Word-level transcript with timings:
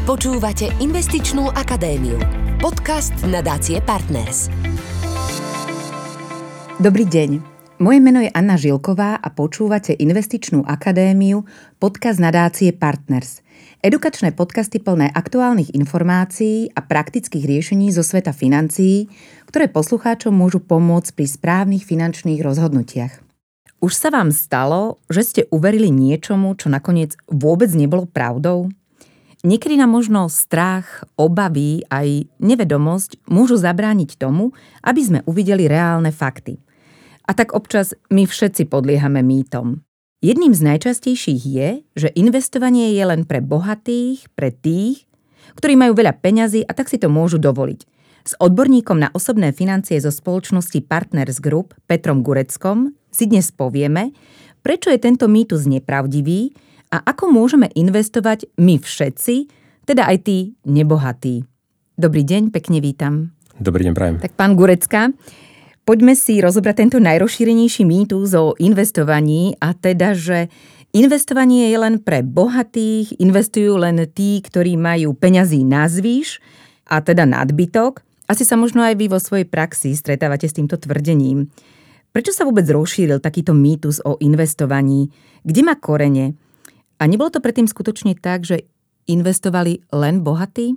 Počúvate 0.00 0.72
Investičnú 0.80 1.52
akadémiu. 1.52 2.16
Podcast 2.56 3.12
nadácie 3.20 3.84
Partners. 3.84 4.48
Dobrý 6.80 7.04
deň. 7.04 7.44
Moje 7.84 8.00
meno 8.00 8.24
je 8.24 8.32
Anna 8.32 8.56
Žilková 8.56 9.20
a 9.20 9.28
počúvate 9.28 9.92
Investičnú 9.92 10.64
akadémiu, 10.64 11.44
podcast 11.76 12.16
nadácie 12.16 12.72
Partners. 12.72 13.44
Edukačné 13.84 14.32
podcasty 14.32 14.80
plné 14.80 15.12
aktuálnych 15.12 15.76
informácií 15.76 16.72
a 16.72 16.80
praktických 16.80 17.44
riešení 17.44 17.92
zo 17.92 18.00
sveta 18.00 18.32
financií, 18.32 19.04
ktoré 19.52 19.68
poslucháčom 19.68 20.32
môžu 20.32 20.64
pomôcť 20.64 21.12
pri 21.12 21.26
správnych 21.28 21.84
finančných 21.84 22.40
rozhodnutiach. 22.40 23.20
Už 23.84 23.92
sa 23.92 24.08
vám 24.08 24.32
stalo, 24.32 24.96
že 25.12 25.20
ste 25.20 25.42
uverili 25.52 25.92
niečomu, 25.92 26.56
čo 26.56 26.72
nakoniec 26.72 27.20
vôbec 27.28 27.68
nebolo 27.76 28.08
pravdou? 28.08 28.72
Niekedy 29.40 29.80
nám 29.80 29.96
možno 29.96 30.28
strach, 30.28 31.08
obavy 31.16 31.80
aj 31.88 32.28
nevedomosť 32.44 33.24
môžu 33.24 33.56
zabrániť 33.56 34.20
tomu, 34.20 34.52
aby 34.84 35.00
sme 35.00 35.20
uvideli 35.24 35.64
reálne 35.64 36.12
fakty. 36.12 36.60
A 37.24 37.32
tak 37.32 37.56
občas 37.56 37.96
my 38.12 38.28
všetci 38.28 38.68
podliehame 38.68 39.24
mýtom. 39.24 39.80
Jedným 40.20 40.52
z 40.52 40.60
najčastejších 40.60 41.42
je, 41.48 41.68
že 41.96 42.12
investovanie 42.12 42.92
je 42.92 43.00
len 43.00 43.24
pre 43.24 43.40
bohatých, 43.40 44.28
pre 44.36 44.52
tých, 44.52 45.08
ktorí 45.56 45.72
majú 45.72 45.96
veľa 45.96 46.20
peňazí 46.20 46.60
a 46.68 46.76
tak 46.76 46.92
si 46.92 47.00
to 47.00 47.08
môžu 47.08 47.40
dovoliť. 47.40 47.80
S 48.28 48.36
odborníkom 48.36 49.00
na 49.00 49.08
osobné 49.16 49.56
financie 49.56 49.96
zo 49.96 50.12
spoločnosti 50.12 50.84
Partners 50.84 51.40
Group 51.40 51.72
Petrom 51.88 52.20
Gureckom 52.20 52.92
si 53.08 53.24
dnes 53.24 53.48
povieme, 53.48 54.12
prečo 54.60 54.92
je 54.92 55.00
tento 55.00 55.24
mýtus 55.24 55.64
nepravdivý 55.64 56.52
a 56.90 56.96
ako 57.06 57.30
môžeme 57.30 57.70
investovať 57.78 58.50
my 58.58 58.82
všetci, 58.82 59.46
teda 59.86 60.10
aj 60.10 60.26
tí 60.26 60.58
nebohatí. 60.66 61.46
Dobrý 61.94 62.26
deň, 62.26 62.50
pekne 62.50 62.82
vítam. 62.82 63.30
Dobrý 63.62 63.86
deň, 63.86 63.94
prajem. 63.94 64.16
Tak 64.18 64.34
pán 64.34 64.58
Gurecka, 64.58 65.14
poďme 65.86 66.18
si 66.18 66.42
rozobrať 66.42 66.86
tento 66.86 66.98
najrozšírenejší 66.98 67.86
mýtus 67.86 68.34
o 68.34 68.58
investovaní 68.58 69.54
a 69.62 69.70
teda, 69.70 70.18
že 70.18 70.50
investovanie 70.90 71.70
je 71.70 71.78
len 71.78 72.02
pre 72.02 72.26
bohatých, 72.26 73.22
investujú 73.22 73.78
len 73.78 74.02
tí, 74.10 74.42
ktorí 74.42 74.74
majú 74.74 75.14
peňazí 75.14 75.62
na 75.62 75.86
zvýš 75.86 76.42
a 76.90 76.98
teda 76.98 77.22
nadbytok. 77.22 78.02
Asi 78.26 78.42
sa 78.42 78.58
možno 78.58 78.82
aj 78.82 78.98
vy 78.98 79.06
vo 79.10 79.22
svojej 79.22 79.46
praxi 79.46 79.94
stretávate 79.94 80.46
s 80.50 80.56
týmto 80.58 80.74
tvrdením. 80.78 81.50
Prečo 82.10 82.34
sa 82.34 82.42
vôbec 82.42 82.66
rozšíril 82.66 83.22
takýto 83.22 83.54
mýtus 83.54 84.02
o 84.02 84.18
investovaní? 84.18 85.06
Kde 85.46 85.62
má 85.62 85.78
korene? 85.78 86.34
A 87.00 87.08
nebolo 87.08 87.32
to 87.32 87.40
predtým 87.40 87.64
skutočne 87.64 88.12
tak, 88.12 88.44
že 88.44 88.68
investovali 89.08 89.80
len 89.88 90.20
bohatí? 90.20 90.76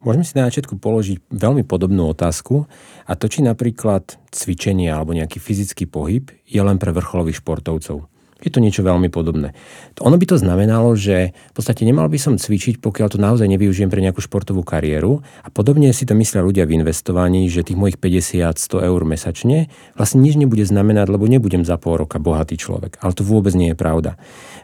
Môžeme 0.00 0.24
si 0.24 0.38
na 0.38 0.48
začiatku 0.48 0.80
položiť 0.80 1.28
veľmi 1.28 1.66
podobnú 1.66 2.08
otázku 2.14 2.64
a 3.04 3.12
to, 3.18 3.26
či 3.28 3.44
napríklad 3.44 4.16
cvičenie 4.30 4.88
alebo 4.88 5.12
nejaký 5.12 5.42
fyzický 5.42 5.90
pohyb 5.90 6.30
je 6.46 6.62
len 6.62 6.78
pre 6.78 6.94
vrcholových 6.94 7.42
športovcov. 7.42 8.06
Je 8.38 8.54
to 8.54 8.62
niečo 8.62 8.86
veľmi 8.86 9.10
podobné. 9.10 9.50
Ono 9.98 10.14
by 10.14 10.26
to 10.30 10.38
znamenalo, 10.38 10.94
že 10.94 11.34
v 11.34 11.52
podstate 11.58 11.82
nemal 11.82 12.06
by 12.06 12.22
som 12.22 12.38
cvičiť, 12.38 12.78
pokiaľ 12.78 13.08
to 13.10 13.18
naozaj 13.18 13.50
nevyužijem 13.50 13.90
pre 13.90 13.98
nejakú 13.98 14.22
športovú 14.22 14.62
kariéru. 14.62 15.26
A 15.42 15.50
podobne 15.50 15.90
si 15.90 16.06
to 16.06 16.14
myslia 16.14 16.46
ľudia 16.46 16.62
v 16.62 16.78
investovaní, 16.78 17.50
že 17.50 17.66
tých 17.66 17.74
mojich 17.74 17.98
50-100 17.98 18.86
eur 18.86 19.00
mesačne 19.02 19.66
vlastne 19.98 20.22
nič 20.22 20.38
nebude 20.38 20.62
znamenať, 20.62 21.10
lebo 21.10 21.26
nebudem 21.26 21.66
za 21.66 21.82
pol 21.82 21.98
roka 21.98 22.22
bohatý 22.22 22.54
človek. 22.54 23.02
Ale 23.02 23.10
to 23.10 23.26
vôbec 23.26 23.58
nie 23.58 23.74
je 23.74 23.76
pravda. 23.76 24.14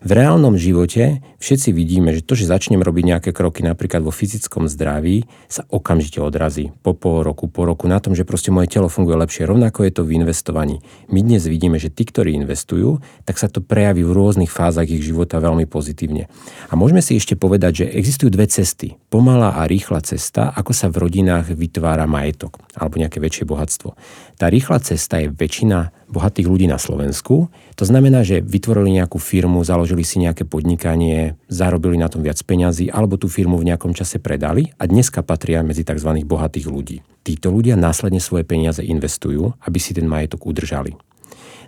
V 0.06 0.10
reálnom 0.14 0.54
živote 0.54 1.18
všetci 1.42 1.74
vidíme, 1.74 2.14
že 2.14 2.22
to, 2.22 2.38
že 2.38 2.46
začnem 2.46 2.78
robiť 2.78 3.04
nejaké 3.10 3.30
kroky 3.34 3.66
napríklad 3.66 4.06
vo 4.06 4.14
fyzickom 4.14 4.70
zdraví, 4.70 5.26
sa 5.50 5.66
okamžite 5.66 6.22
odrazí 6.22 6.70
po 6.86 6.94
pol 6.94 7.26
roku, 7.26 7.50
po 7.50 7.66
roku 7.66 7.90
na 7.90 7.98
tom, 7.98 8.14
že 8.14 8.22
proste 8.22 8.54
moje 8.54 8.70
telo 8.70 8.86
funguje 8.86 9.18
lepšie. 9.18 9.50
Rovnako 9.50 9.82
je 9.82 9.92
to 9.98 10.06
v 10.06 10.22
investovaní. 10.22 10.78
My 11.10 11.26
dnes 11.26 11.48
vidíme, 11.50 11.82
že 11.82 11.90
tí, 11.90 12.06
ktorí 12.06 12.38
investujú, 12.38 13.02
tak 13.26 13.40
sa 13.40 13.50
to 13.50 13.63
prejaví 13.64 14.04
v 14.04 14.14
rôznych 14.14 14.52
fázach 14.52 14.86
ich 14.86 15.02
života 15.02 15.40
veľmi 15.40 15.64
pozitívne. 15.66 16.28
A 16.68 16.76
môžeme 16.76 17.00
si 17.00 17.16
ešte 17.16 17.34
povedať, 17.34 17.84
že 17.84 17.86
existujú 17.96 18.30
dve 18.30 18.46
cesty. 18.46 19.00
Pomalá 19.08 19.58
a 19.58 19.66
rýchla 19.66 20.04
cesta, 20.04 20.52
ako 20.52 20.70
sa 20.70 20.92
v 20.92 21.02
rodinách 21.02 21.56
vytvára 21.56 22.04
majetok 22.04 22.60
alebo 22.76 23.00
nejaké 23.00 23.18
väčšie 23.18 23.48
bohatstvo. 23.48 23.96
Tá 24.36 24.50
rýchla 24.50 24.82
cesta 24.82 25.22
je 25.22 25.30
väčšina 25.32 25.94
bohatých 26.10 26.46
ľudí 26.46 26.66
na 26.68 26.78
Slovensku. 26.78 27.48
To 27.50 27.84
znamená, 27.86 28.22
že 28.22 28.42
vytvorili 28.42 28.98
nejakú 29.02 29.18
firmu, 29.18 29.62
založili 29.66 30.06
si 30.06 30.22
nejaké 30.22 30.46
podnikanie, 30.46 31.38
zarobili 31.50 31.98
na 31.98 32.06
tom 32.10 32.22
viac 32.22 32.38
peňazí 32.42 32.90
alebo 32.90 33.18
tú 33.18 33.26
firmu 33.26 33.58
v 33.58 33.72
nejakom 33.72 33.94
čase 33.94 34.18
predali 34.22 34.70
a 34.78 34.86
dneska 34.86 35.22
patria 35.26 35.64
medzi 35.66 35.82
tzv. 35.82 36.10
bohatých 36.26 36.66
ľudí. 36.70 37.02
Títo 37.24 37.48
ľudia 37.48 37.74
následne 37.74 38.20
svoje 38.20 38.44
peniaze 38.44 38.84
investujú, 38.84 39.56
aby 39.64 39.78
si 39.80 39.96
ten 39.96 40.04
majetok 40.04 40.44
udržali. 40.44 40.92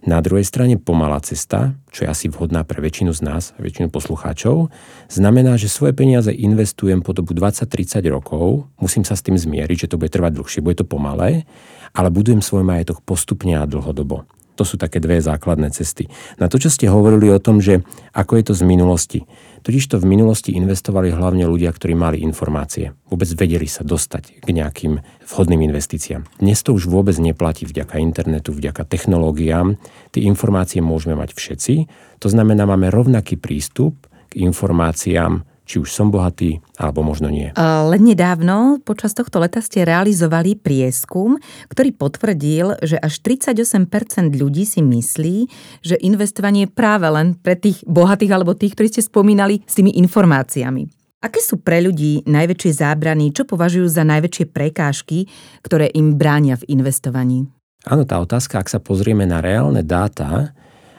Na 0.07 0.23
druhej 0.23 0.47
strane 0.47 0.79
pomalá 0.79 1.19
cesta, 1.19 1.75
čo 1.91 2.07
je 2.07 2.09
asi 2.09 2.31
vhodná 2.31 2.63
pre 2.63 2.79
väčšinu 2.79 3.11
z 3.11 3.27
nás, 3.27 3.59
väčšinu 3.59 3.91
poslucháčov, 3.91 4.71
znamená, 5.11 5.59
že 5.59 5.67
svoje 5.67 5.99
peniaze 5.99 6.31
investujem 6.31 7.03
po 7.03 7.11
dobu 7.11 7.35
20-30 7.35 8.07
rokov, 8.15 8.71
musím 8.79 9.03
sa 9.03 9.19
s 9.19 9.27
tým 9.27 9.35
zmieriť, 9.35 9.91
že 9.91 9.91
to 9.91 9.99
bude 9.99 10.15
trvať 10.15 10.39
dlhšie, 10.39 10.63
bude 10.63 10.79
to 10.79 10.87
pomalé, 10.87 11.43
ale 11.91 12.15
budujem 12.15 12.39
svoj 12.39 12.63
majetok 12.63 13.03
postupne 13.03 13.59
a 13.59 13.67
dlhodobo. 13.67 14.31
To 14.57 14.63
sú 14.63 14.79
také 14.79 15.03
dve 15.03 15.19
základné 15.19 15.75
cesty. 15.75 16.07
Na 16.39 16.47
to, 16.47 16.63
čo 16.63 16.71
ste 16.71 16.87
hovorili 16.87 17.29
o 17.35 17.43
tom, 17.43 17.59
že 17.59 17.83
ako 18.15 18.39
je 18.39 18.45
to 18.47 18.55
z 18.55 18.63
minulosti. 18.63 19.21
Totižto 19.67 19.99
v 19.99 20.07
minulosti 20.15 20.55
investovali 20.55 21.11
hlavne 21.11 21.43
ľudia, 21.43 21.75
ktorí 21.75 21.99
mali 21.99 22.23
informácie. 22.23 22.95
Vôbec 23.11 23.27
vedeli 23.35 23.67
sa 23.67 23.83
dostať 23.83 24.39
k 24.39 24.49
nejakým 24.55 25.03
vhodným 25.27 25.67
investíciám. 25.67 26.23
Dnes 26.39 26.63
to 26.63 26.71
už 26.71 26.87
vôbec 26.87 27.19
neplatí 27.19 27.67
vďaka 27.67 27.99
internetu, 27.99 28.55
vďaka 28.55 28.87
technológiám. 28.87 29.75
Tie 30.15 30.23
informácie 30.23 30.79
môžeme 30.79 31.19
mať 31.19 31.35
všetci. 31.35 31.75
To 32.23 32.29
znamená, 32.31 32.63
máme 32.63 32.95
rovnaký 32.95 33.43
prístup 33.43 34.07
k 34.31 34.39
informáciám 34.39 35.43
či 35.67 35.83
už 35.83 35.91
som 35.91 36.15
bohatý, 36.15 36.63
alebo 36.77 37.01
možno 37.01 37.33
nie. 37.33 37.51
Len 37.57 38.03
nedávno 38.05 38.85
počas 38.85 39.17
tohto 39.17 39.41
leta 39.41 39.65
ste 39.65 39.89
realizovali 39.89 40.61
prieskum, 40.61 41.41
ktorý 41.73 41.97
potvrdil, 41.97 42.77
že 42.85 43.01
až 43.01 43.21
38% 43.25 43.89
ľudí 44.37 44.69
si 44.69 44.85
myslí, 44.85 45.37
že 45.81 45.97
investovanie 46.05 46.69
je 46.69 46.75
práve 46.77 47.09
len 47.09 47.33
pre 47.37 47.57
tých 47.57 47.81
bohatých 47.89 48.33
alebo 48.37 48.53
tých, 48.53 48.77
ktorí 48.77 48.89
ste 48.93 49.03
spomínali 49.03 49.65
s 49.65 49.81
tými 49.81 49.97
informáciami. 50.05 50.89
Aké 51.25 51.41
sú 51.41 51.59
pre 51.59 51.81
ľudí 51.81 52.29
najväčšie 52.29 52.85
zábrany, 52.85 53.33
čo 53.33 53.49
považujú 53.49 53.89
za 53.89 54.05
najväčšie 54.05 54.53
prekážky, 54.53 55.27
ktoré 55.65 55.89
im 55.97 56.15
bránia 56.15 56.61
v 56.61 56.77
investovaní? 56.77 57.49
Áno, 57.89 58.05
tá 58.05 58.21
otázka, 58.21 58.61
ak 58.61 58.69
sa 58.69 58.85
pozrieme 58.85 59.25
na 59.25 59.41
reálne 59.41 59.81
dáta, 59.81 60.53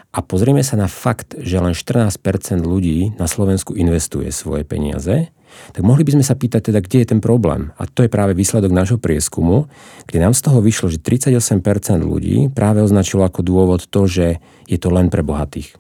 a 0.08 0.24
pozrieme 0.26 0.66
sa 0.66 0.80
na 0.80 0.90
fakt, 0.90 1.38
že 1.38 1.62
len 1.62 1.78
14% 1.78 2.18
ľudí 2.66 3.14
na 3.22 3.30
Slovensku 3.30 3.78
investuje 3.78 4.34
svoje 4.34 4.66
peniaze, 4.66 5.30
tak 5.76 5.82
mohli 5.84 6.04
by 6.08 6.20
sme 6.20 6.26
sa 6.26 6.36
pýtať 6.36 6.72
teda, 6.72 6.80
kde 6.84 6.98
je 7.04 7.08
ten 7.16 7.20
problém. 7.24 7.76
A 7.80 7.88
to 7.88 8.06
je 8.06 8.12
práve 8.12 8.38
výsledok 8.38 8.72
nášho 8.72 9.00
prieskumu, 9.02 9.68
kde 10.06 10.24
nám 10.24 10.34
z 10.34 10.42
toho 10.46 10.60
vyšlo, 10.62 10.92
že 10.92 11.00
38% 11.02 11.62
ľudí 12.02 12.50
práve 12.52 12.84
označilo 12.84 13.26
ako 13.26 13.42
dôvod 13.44 13.86
to, 13.88 14.08
že 14.08 14.40
je 14.68 14.78
to 14.78 14.90
len 14.94 15.08
pre 15.08 15.24
bohatých. 15.24 15.76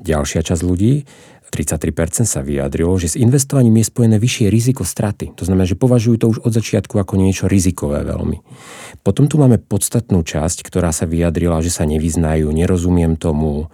Ďalšia 0.00 0.40
časť 0.40 0.62
ľudí 0.64 1.04
33% 1.50 2.30
sa 2.30 2.40
vyjadrilo, 2.46 2.94
že 2.94 3.10
s 3.10 3.16
investovaním 3.18 3.82
je 3.82 3.90
spojené 3.90 4.16
vyššie 4.22 4.46
riziko 4.48 4.86
straty. 4.86 5.34
To 5.34 5.42
znamená, 5.42 5.66
že 5.66 5.74
považujú 5.74 6.16
to 6.16 6.26
už 6.30 6.38
od 6.46 6.52
začiatku 6.54 6.94
ako 6.94 7.18
niečo 7.18 7.50
rizikové 7.50 8.06
veľmi. 8.06 8.38
Potom 9.02 9.26
tu 9.26 9.36
máme 9.36 9.58
podstatnú 9.58 10.22
časť, 10.22 10.62
ktorá 10.62 10.94
sa 10.94 11.10
vyjadrila, 11.10 11.58
že 11.58 11.74
sa 11.74 11.82
nevyznajú, 11.90 12.46
nerozumiem 12.54 13.18
tomu, 13.18 13.66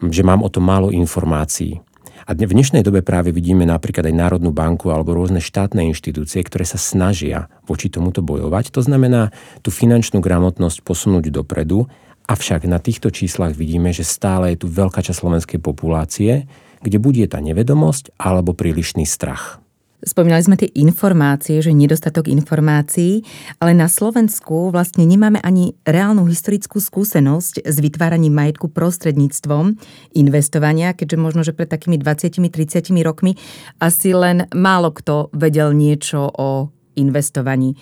že 0.00 0.24
mám 0.24 0.40
o 0.40 0.48
tom 0.48 0.64
málo 0.64 0.88
informácií. 0.88 1.84
A 2.28 2.36
v 2.36 2.44
dnešnej 2.44 2.84
dobe 2.84 3.00
práve 3.00 3.32
vidíme 3.32 3.64
napríklad 3.64 4.04
aj 4.04 4.14
Národnú 4.14 4.52
banku 4.52 4.92
alebo 4.92 5.16
rôzne 5.16 5.40
štátne 5.40 5.88
inštitúcie, 5.88 6.44
ktoré 6.44 6.68
sa 6.68 6.76
snažia 6.76 7.48
voči 7.64 7.88
tomuto 7.88 8.20
bojovať. 8.20 8.68
To 8.76 8.84
znamená 8.84 9.32
tú 9.64 9.72
finančnú 9.72 10.20
gramotnosť 10.20 10.84
posunúť 10.84 11.32
dopredu, 11.32 11.88
avšak 12.28 12.68
na 12.68 12.76
týchto 12.76 13.08
číslach 13.08 13.56
vidíme, 13.56 13.96
že 13.96 14.04
stále 14.04 14.52
je 14.52 14.64
tu 14.64 14.66
veľká 14.68 15.00
časť 15.00 15.16
slovenskej 15.16 15.60
populácie, 15.64 16.44
kde 16.84 16.98
bude 17.00 17.24
tá 17.24 17.40
nevedomosť 17.40 18.12
alebo 18.20 18.52
prílišný 18.52 19.08
strach. 19.08 19.64
Spomínali 19.98 20.46
sme 20.46 20.54
tie 20.54 20.70
informácie, 20.78 21.58
že 21.58 21.74
nedostatok 21.74 22.30
informácií, 22.30 23.26
ale 23.58 23.74
na 23.74 23.90
Slovensku 23.90 24.70
vlastne 24.70 25.02
nemáme 25.02 25.42
ani 25.42 25.74
reálnu 25.82 26.22
historickú 26.30 26.78
skúsenosť 26.78 27.66
s 27.66 27.76
vytváraním 27.82 28.30
majetku 28.30 28.70
prostredníctvom 28.70 29.74
investovania, 30.14 30.94
keďže 30.94 31.18
možno, 31.18 31.42
že 31.42 31.50
pred 31.50 31.66
takými 31.66 31.98
20-30 31.98 32.94
rokmi 33.02 33.34
asi 33.82 34.14
len 34.14 34.46
málo 34.54 34.94
kto 34.94 35.34
vedel 35.34 35.74
niečo 35.74 36.30
o 36.30 36.70
investovaní. 36.94 37.74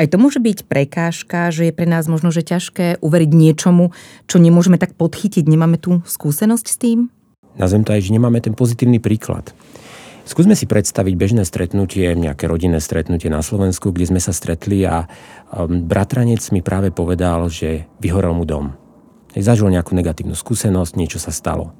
Aj 0.00 0.08
to 0.08 0.16
môže 0.16 0.40
byť 0.40 0.64
prekážka, 0.64 1.52
že 1.52 1.68
je 1.68 1.76
pre 1.76 1.84
nás 1.84 2.08
možno, 2.08 2.32
že 2.32 2.40
ťažké 2.40 3.04
uveriť 3.04 3.30
niečomu, 3.30 3.92
čo 4.24 4.40
nemôžeme 4.40 4.80
tak 4.80 4.96
podchytiť. 4.96 5.44
Nemáme 5.44 5.76
tú 5.76 6.00
skúsenosť 6.08 6.66
s 6.66 6.76
tým? 6.80 6.98
Aj, 7.60 7.68
že 8.00 8.10
nemáme 8.10 8.40
ten 8.40 8.56
pozitívny 8.56 8.98
príklad. 8.98 9.54
Skúsme 10.24 10.56
si 10.56 10.64
predstaviť 10.64 11.14
bežné 11.20 11.44
stretnutie, 11.44 12.08
nejaké 12.16 12.48
rodinné 12.48 12.80
stretnutie 12.80 13.28
na 13.28 13.44
Slovensku, 13.44 13.92
kde 13.92 14.08
sme 14.08 14.20
sa 14.24 14.32
stretli 14.32 14.80
a 14.88 15.04
um, 15.52 15.84
bratranec 15.84 16.40
mi 16.48 16.64
práve 16.64 16.88
povedal, 16.88 17.52
že 17.52 17.84
vyhorel 18.00 18.32
mu 18.32 18.48
dom. 18.48 18.72
Zažil 19.36 19.68
nejakú 19.68 19.92
negatívnu 19.92 20.32
skúsenosť, 20.32 20.96
niečo 20.96 21.20
sa 21.20 21.28
stalo. 21.28 21.76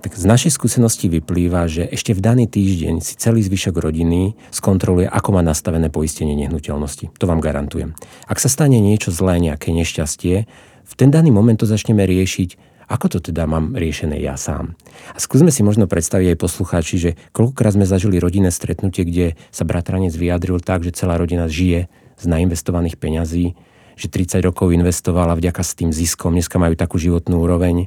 Tak 0.00 0.16
z 0.16 0.22
našej 0.22 0.54
skúsenosti 0.54 1.10
vyplýva, 1.10 1.66
že 1.66 1.84
ešte 1.84 2.14
v 2.14 2.24
daný 2.24 2.46
týždeň 2.46 3.02
si 3.02 3.18
celý 3.18 3.42
zvyšok 3.42 3.74
rodiny 3.76 4.38
skontroluje, 4.54 5.10
ako 5.10 5.36
má 5.36 5.42
nastavené 5.42 5.90
poistenie 5.90 6.38
nehnuteľnosti. 6.38 7.10
To 7.18 7.26
vám 7.26 7.42
garantujem. 7.42 7.98
Ak 8.24 8.38
sa 8.38 8.48
stane 8.48 8.78
niečo 8.80 9.12
zlé, 9.12 9.42
nejaké 9.42 9.74
nešťastie, 9.74 10.48
v 10.90 10.94
ten 10.96 11.10
daný 11.10 11.34
moment 11.34 11.58
to 11.58 11.68
začneme 11.68 12.06
riešiť 12.06 12.69
ako 12.90 13.06
to 13.06 13.18
teda 13.30 13.46
mám 13.46 13.78
riešené 13.78 14.18
ja 14.18 14.34
sám? 14.34 14.74
A 15.14 15.22
skúsme 15.22 15.54
si 15.54 15.62
možno 15.62 15.86
predstaviť 15.86 16.34
aj 16.34 16.42
poslucháči, 16.42 16.96
že 16.98 17.10
koľkokrát 17.30 17.78
sme 17.78 17.86
zažili 17.86 18.18
rodinné 18.18 18.50
stretnutie, 18.50 19.06
kde 19.06 19.26
sa 19.54 19.62
bratranec 19.62 20.10
vyjadril 20.10 20.58
tak, 20.58 20.82
že 20.82 20.98
celá 20.98 21.14
rodina 21.14 21.46
žije 21.46 21.86
z 22.18 22.24
nainvestovaných 22.26 22.98
peňazí, 22.98 23.54
že 23.94 24.06
30 24.10 24.42
rokov 24.42 24.74
investovala 24.74 25.38
vďaka 25.38 25.62
s 25.62 25.78
tým 25.78 25.94
ziskom, 25.94 26.34
dneska 26.34 26.58
majú 26.58 26.74
takú 26.74 26.98
životnú 26.98 27.46
úroveň, 27.46 27.86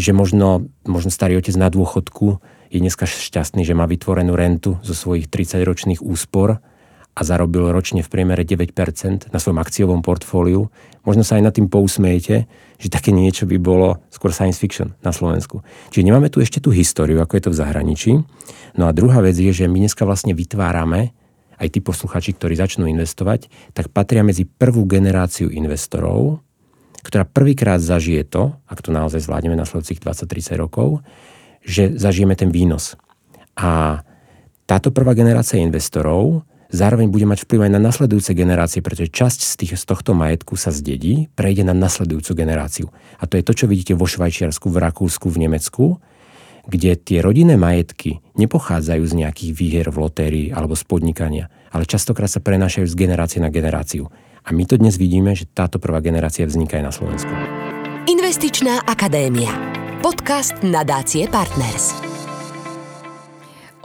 že 0.00 0.16
možno, 0.16 0.72
možno 0.88 1.12
starý 1.12 1.36
otec 1.36 1.52
na 1.60 1.68
dôchodku 1.68 2.40
je 2.72 2.78
dneska 2.80 3.04
šťastný, 3.04 3.68
že 3.68 3.76
má 3.76 3.84
vytvorenú 3.84 4.32
rentu 4.32 4.80
zo 4.80 4.96
svojich 4.96 5.28
30-ročných 5.28 6.00
úspor 6.00 6.64
a 7.18 7.26
zarobil 7.26 7.74
ročne 7.74 8.06
v 8.06 8.10
priemere 8.14 8.46
9% 8.46 9.34
na 9.34 9.38
svojom 9.42 9.58
akciovom 9.58 10.06
portfóliu. 10.06 10.70
Možno 11.02 11.26
sa 11.26 11.34
aj 11.34 11.50
nad 11.50 11.54
tým 11.58 11.66
pousmejete, 11.66 12.46
že 12.78 12.88
také 12.94 13.10
niečo 13.10 13.42
by 13.42 13.58
bolo 13.58 13.98
skôr 14.14 14.30
science 14.30 14.62
fiction 14.62 14.94
na 15.02 15.10
Slovensku. 15.10 15.66
Čiže 15.90 16.06
nemáme 16.06 16.30
tu 16.30 16.38
ešte 16.38 16.62
tú 16.62 16.70
históriu, 16.70 17.18
ako 17.18 17.34
je 17.34 17.42
to 17.42 17.50
v 17.50 17.58
zahraničí. 17.58 18.12
No 18.78 18.86
a 18.86 18.94
druhá 18.94 19.18
vec 19.18 19.34
je, 19.34 19.50
že 19.50 19.66
my 19.66 19.82
dneska 19.82 20.06
vlastne 20.06 20.30
vytvárame, 20.30 21.10
aj 21.58 21.68
tí 21.74 21.82
posluchači, 21.82 22.38
ktorí 22.38 22.54
začnú 22.54 22.86
investovať, 22.86 23.50
tak 23.74 23.90
patria 23.90 24.22
medzi 24.22 24.46
prvú 24.46 24.86
generáciu 24.86 25.50
investorov, 25.50 26.38
ktorá 27.02 27.26
prvýkrát 27.26 27.82
zažije 27.82 28.30
to, 28.30 28.54
ak 28.70 28.78
to 28.78 28.94
naozaj 28.94 29.18
zvládneme 29.18 29.58
na 29.58 29.66
nasledujúcich 29.66 29.98
20-30 29.98 30.54
rokov, 30.54 31.02
že 31.66 31.98
zažijeme 31.98 32.38
ten 32.38 32.54
výnos. 32.54 32.94
A 33.58 34.06
táto 34.70 34.94
prvá 34.94 35.18
generácia 35.18 35.58
investorov 35.58 36.46
zároveň 36.68 37.08
bude 37.08 37.24
mať 37.28 37.44
vplyv 37.44 37.68
aj 37.68 37.72
na 37.72 37.80
nasledujúce 37.80 38.32
generácie, 38.36 38.80
pretože 38.84 39.12
časť 39.12 39.40
z, 39.44 39.54
tých, 39.58 39.72
z 39.76 39.84
tohto 39.84 40.12
majetku 40.12 40.54
sa 40.54 40.72
zdedí, 40.72 41.32
prejde 41.32 41.64
na 41.64 41.74
nasledujúcu 41.76 42.32
generáciu. 42.36 42.86
A 43.18 43.24
to 43.24 43.40
je 43.40 43.44
to, 43.44 43.52
čo 43.52 43.66
vidíte 43.66 43.96
vo 43.96 44.04
Švajčiarsku, 44.04 44.68
v 44.68 44.78
Rakúsku, 44.78 45.26
v 45.28 45.48
Nemecku, 45.48 45.84
kde 46.68 47.00
tie 47.00 47.24
rodinné 47.24 47.56
majetky 47.56 48.20
nepochádzajú 48.36 49.02
z 49.08 49.14
nejakých 49.24 49.52
výher 49.56 49.86
v 49.88 49.96
lotérii 50.04 50.46
alebo 50.52 50.76
z 50.76 50.84
podnikania, 50.84 51.48
ale 51.72 51.88
častokrát 51.88 52.28
sa 52.28 52.44
prenášajú 52.44 52.84
z 52.84 52.94
generácie 52.94 53.40
na 53.40 53.48
generáciu. 53.48 54.12
A 54.44 54.52
my 54.52 54.64
to 54.68 54.76
dnes 54.76 55.00
vidíme, 55.00 55.32
že 55.32 55.48
táto 55.48 55.80
prvá 55.80 56.00
generácia 56.04 56.44
vzniká 56.44 56.80
aj 56.80 56.84
na 56.84 56.92
Slovensku. 56.92 57.32
Investičná 58.08 58.84
akadémia. 58.88 59.52
Podcast 60.00 60.56
nadácie 60.64 61.28
Partners. 61.28 62.07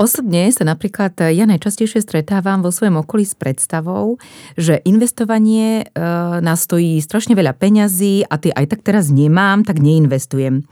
Osobne 0.03 0.51
sa 0.51 0.67
napríklad 0.67 1.15
ja 1.31 1.47
najčastejšie 1.47 2.03
stretávam 2.03 2.59
vo 2.59 2.75
svojom 2.75 3.07
okolí 3.07 3.23
s 3.23 3.39
predstavou, 3.39 4.19
že 4.59 4.83
investovanie 4.83 5.88
e, 5.88 6.03
nás 6.44 6.67
stojí 6.67 7.00
strašne 7.00 7.39
veľa 7.39 7.55
peňazí 7.55 8.27
a 8.27 8.35
tie 8.35 8.51
aj 8.51 8.67
tak 8.67 8.83
teraz 8.83 9.07
nemám, 9.07 9.63
tak 9.63 9.79
neinvestujem. 9.79 10.67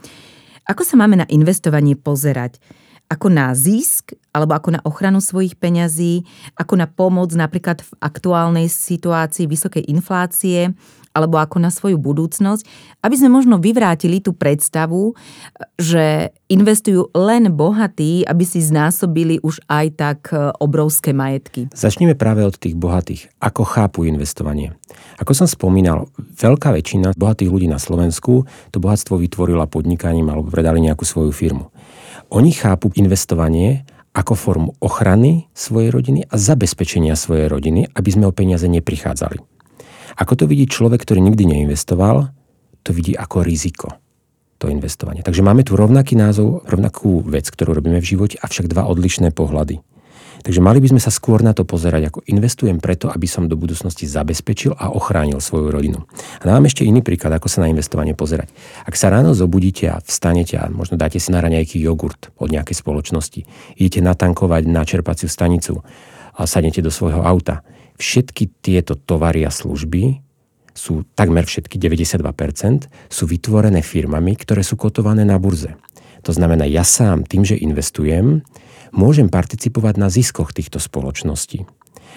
Ako 0.68 0.84
sa 0.84 1.00
máme 1.00 1.16
na 1.16 1.26
investovanie 1.32 1.96
pozerať? 1.96 2.60
Ako 3.08 3.32
na 3.32 3.56
zisk, 3.56 4.12
alebo 4.36 4.52
ako 4.52 4.76
na 4.76 4.84
ochranu 4.84 5.24
svojich 5.24 5.56
peňazí, 5.56 6.28
ako 6.60 6.84
na 6.84 6.84
pomoc 6.84 7.32
napríklad 7.32 7.80
v 7.80 7.90
aktuálnej 8.04 8.68
situácii 8.68 9.48
vysokej 9.48 9.88
inflácie, 9.88 10.76
alebo 11.12 11.40
ako 11.40 11.60
na 11.60 11.70
svoju 11.72 11.96
budúcnosť, 12.00 12.64
aby 13.04 13.14
sme 13.16 13.30
možno 13.32 13.60
vyvrátili 13.60 14.20
tú 14.24 14.32
predstavu, 14.36 15.14
že 15.76 16.32
investujú 16.48 17.12
len 17.16 17.52
bohatí, 17.52 18.24
aby 18.28 18.44
si 18.44 18.60
znásobili 18.60 19.40
už 19.40 19.64
aj 19.68 19.86
tak 19.96 20.20
e, 20.32 20.52
obrovské 20.60 21.16
majetky. 21.16 21.72
Začneme 21.72 22.16
práve 22.16 22.44
od 22.44 22.56
tých 22.56 22.76
bohatých. 22.76 23.32
Ako 23.40 23.64
chápu 23.64 24.04
investovanie? 24.04 24.76
Ako 25.20 25.32
som 25.32 25.48
spomínal, 25.48 26.08
veľká 26.18 26.72
väčšina 26.72 27.16
bohatých 27.16 27.52
ľudí 27.52 27.68
na 27.68 27.80
Slovensku 27.80 28.44
to 28.72 28.78
bohatstvo 28.80 29.20
vytvorila 29.20 29.68
podnikaním 29.68 30.28
alebo 30.32 30.48
predali 30.48 30.80
nejakú 30.84 31.04
svoju 31.04 31.32
firmu. 31.32 31.72
Oni 32.32 32.52
chápu 32.52 32.88
investovanie 32.96 33.84
ako 34.12 34.36
formu 34.36 34.70
ochrany 34.80 35.48
svojej 35.56 35.88
rodiny 35.88 36.20
a 36.28 36.36
zabezpečenia 36.36 37.16
svojej 37.16 37.48
rodiny, 37.48 37.88
aby 37.96 38.10
sme 38.12 38.28
o 38.28 38.32
peniaze 38.36 38.68
neprichádzali. 38.68 39.51
Ako 40.18 40.36
to 40.36 40.44
vidí 40.48 40.68
človek, 40.68 41.02
ktorý 41.02 41.20
nikdy 41.24 41.44
neinvestoval, 41.48 42.32
to 42.82 42.90
vidí 42.90 43.14
ako 43.14 43.46
riziko 43.46 43.88
to 44.62 44.70
investovanie. 44.70 45.26
Takže 45.26 45.42
máme 45.42 45.66
tu 45.66 45.74
rovnaký 45.74 46.14
názov, 46.14 46.62
rovnakú 46.70 47.26
vec, 47.26 47.50
ktorú 47.50 47.74
robíme 47.74 47.98
v 47.98 48.06
živote, 48.14 48.38
avšak 48.38 48.70
dva 48.70 48.86
odlišné 48.86 49.34
pohľady. 49.34 49.82
Takže 50.42 50.58
mali 50.58 50.82
by 50.82 50.90
sme 50.94 51.00
sa 51.02 51.14
skôr 51.14 51.38
na 51.42 51.54
to 51.54 51.62
pozerať, 51.62 52.10
ako 52.10 52.26
investujem 52.26 52.82
preto, 52.82 53.06
aby 53.06 53.30
som 53.30 53.46
do 53.46 53.54
budúcnosti 53.54 54.10
zabezpečil 54.10 54.74
a 54.74 54.90
ochránil 54.90 55.38
svoju 55.38 55.70
rodinu. 55.70 56.02
A 56.42 56.50
dávam 56.50 56.66
ešte 56.66 56.82
iný 56.82 56.98
príklad, 56.98 57.30
ako 57.30 57.46
sa 57.46 57.62
na 57.62 57.70
investovanie 57.70 58.18
pozerať. 58.18 58.50
Ak 58.82 58.98
sa 58.98 59.14
ráno 59.14 59.38
zobudíte 59.38 59.86
a 59.86 60.02
vstanete 60.02 60.58
a 60.58 60.66
možno 60.66 60.98
dáte 60.98 61.22
si 61.22 61.30
na 61.30 61.38
raňajky 61.38 61.78
jogurt 61.78 62.34
od 62.42 62.50
nejakej 62.50 62.74
spoločnosti, 62.74 63.40
idete 63.78 64.02
natankovať 64.02 64.66
na 64.66 64.82
čerpaciu 64.82 65.30
stanicu 65.30 65.86
a 66.34 66.42
sadnete 66.42 66.82
do 66.82 66.90
svojho 66.90 67.22
auta, 67.22 67.62
všetky 67.96 68.62
tieto 68.64 68.96
tovary 68.96 69.44
a 69.44 69.50
služby 69.52 70.22
sú 70.72 71.04
takmer 71.12 71.44
všetky, 71.44 71.76
92%, 71.76 72.88
sú 73.12 73.24
vytvorené 73.28 73.84
firmami, 73.84 74.32
ktoré 74.40 74.64
sú 74.64 74.80
kotované 74.80 75.22
na 75.22 75.36
burze. 75.36 75.76
To 76.24 76.32
znamená, 76.32 76.64
ja 76.64 76.86
sám 76.86 77.28
tým, 77.28 77.44
že 77.44 77.60
investujem, 77.60 78.40
môžem 78.94 79.28
participovať 79.28 79.94
na 80.00 80.08
ziskoch 80.08 80.54
týchto 80.56 80.80
spoločností. 80.80 81.68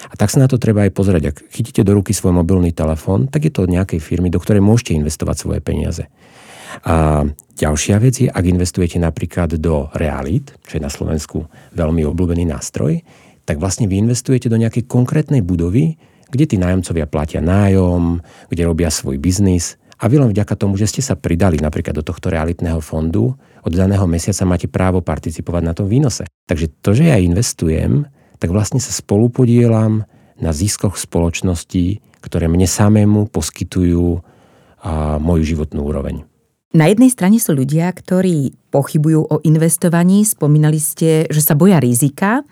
A 0.08 0.14
tak 0.14 0.28
sa 0.28 0.44
na 0.44 0.48
to 0.48 0.60
treba 0.60 0.84
aj 0.84 0.92
pozrieť. 0.92 1.24
Ak 1.32 1.36
chytíte 1.52 1.80
do 1.80 1.96
ruky 1.96 2.12
svoj 2.12 2.36
mobilný 2.36 2.70
telefón, 2.70 3.32
tak 3.32 3.48
je 3.48 3.52
to 3.52 3.64
od 3.64 3.72
nejakej 3.72 4.00
firmy, 4.00 4.28
do 4.28 4.40
ktorej 4.40 4.60
môžete 4.60 4.92
investovať 4.92 5.36
svoje 5.36 5.60
peniaze. 5.64 6.04
A 6.84 7.24
ďalšia 7.56 7.96
vec 7.96 8.14
je, 8.20 8.28
ak 8.28 8.44
investujete 8.44 9.00
napríklad 9.00 9.56
do 9.56 9.88
realít, 9.96 10.52
čo 10.68 10.76
je 10.76 10.84
na 10.84 10.92
Slovensku 10.92 11.48
veľmi 11.72 12.04
obľúbený 12.04 12.44
nástroj, 12.44 13.00
tak 13.46 13.62
vlastne 13.62 13.86
vy 13.86 14.02
investujete 14.02 14.50
do 14.50 14.58
nejakej 14.58 14.90
konkrétnej 14.90 15.40
budovy, 15.40 15.96
kde 16.26 16.44
tí 16.44 16.56
nájomcovia 16.58 17.06
platia 17.06 17.38
nájom, 17.38 18.18
kde 18.50 18.62
robia 18.66 18.90
svoj 18.90 19.16
biznis 19.22 19.78
a 19.96 20.12
vy 20.12 20.20
len 20.20 20.30
vďaka 20.34 20.58
tomu, 20.58 20.76
že 20.76 20.90
ste 20.90 21.00
sa 21.00 21.16
pridali 21.16 21.56
napríklad 21.56 21.96
do 21.96 22.04
tohto 22.04 22.28
realitného 22.28 22.84
fondu, 22.84 23.32
od 23.64 23.72
daného 23.72 24.04
mesiaca 24.04 24.44
máte 24.44 24.68
právo 24.68 25.00
participovať 25.00 25.62
na 25.64 25.72
tom 25.72 25.88
výnose. 25.88 26.28
Takže 26.44 26.66
to, 26.84 26.92
že 26.92 27.08
ja 27.08 27.16
investujem, 27.16 28.04
tak 28.36 28.52
vlastne 28.52 28.78
sa 28.78 28.92
spolupodielam 28.92 30.04
na 30.36 30.50
ziskoch 30.52 31.00
spoločností, 31.00 32.04
ktoré 32.20 32.46
mne 32.46 32.68
samému 32.68 33.32
poskytujú 33.32 34.20
a, 34.84 35.16
moju 35.16 35.42
životnú 35.56 35.88
úroveň. 35.88 36.28
Na 36.76 36.92
jednej 36.92 37.08
strane 37.08 37.40
sú 37.40 37.56
ľudia, 37.56 37.88
ktorí 37.88 38.52
pochybujú 38.68 39.20
o 39.32 39.36
investovaní, 39.48 40.28
spomínali 40.28 40.76
ste, 40.76 41.24
že 41.32 41.40
sa 41.40 41.56
boja 41.56 41.80
rizika. 41.80 42.44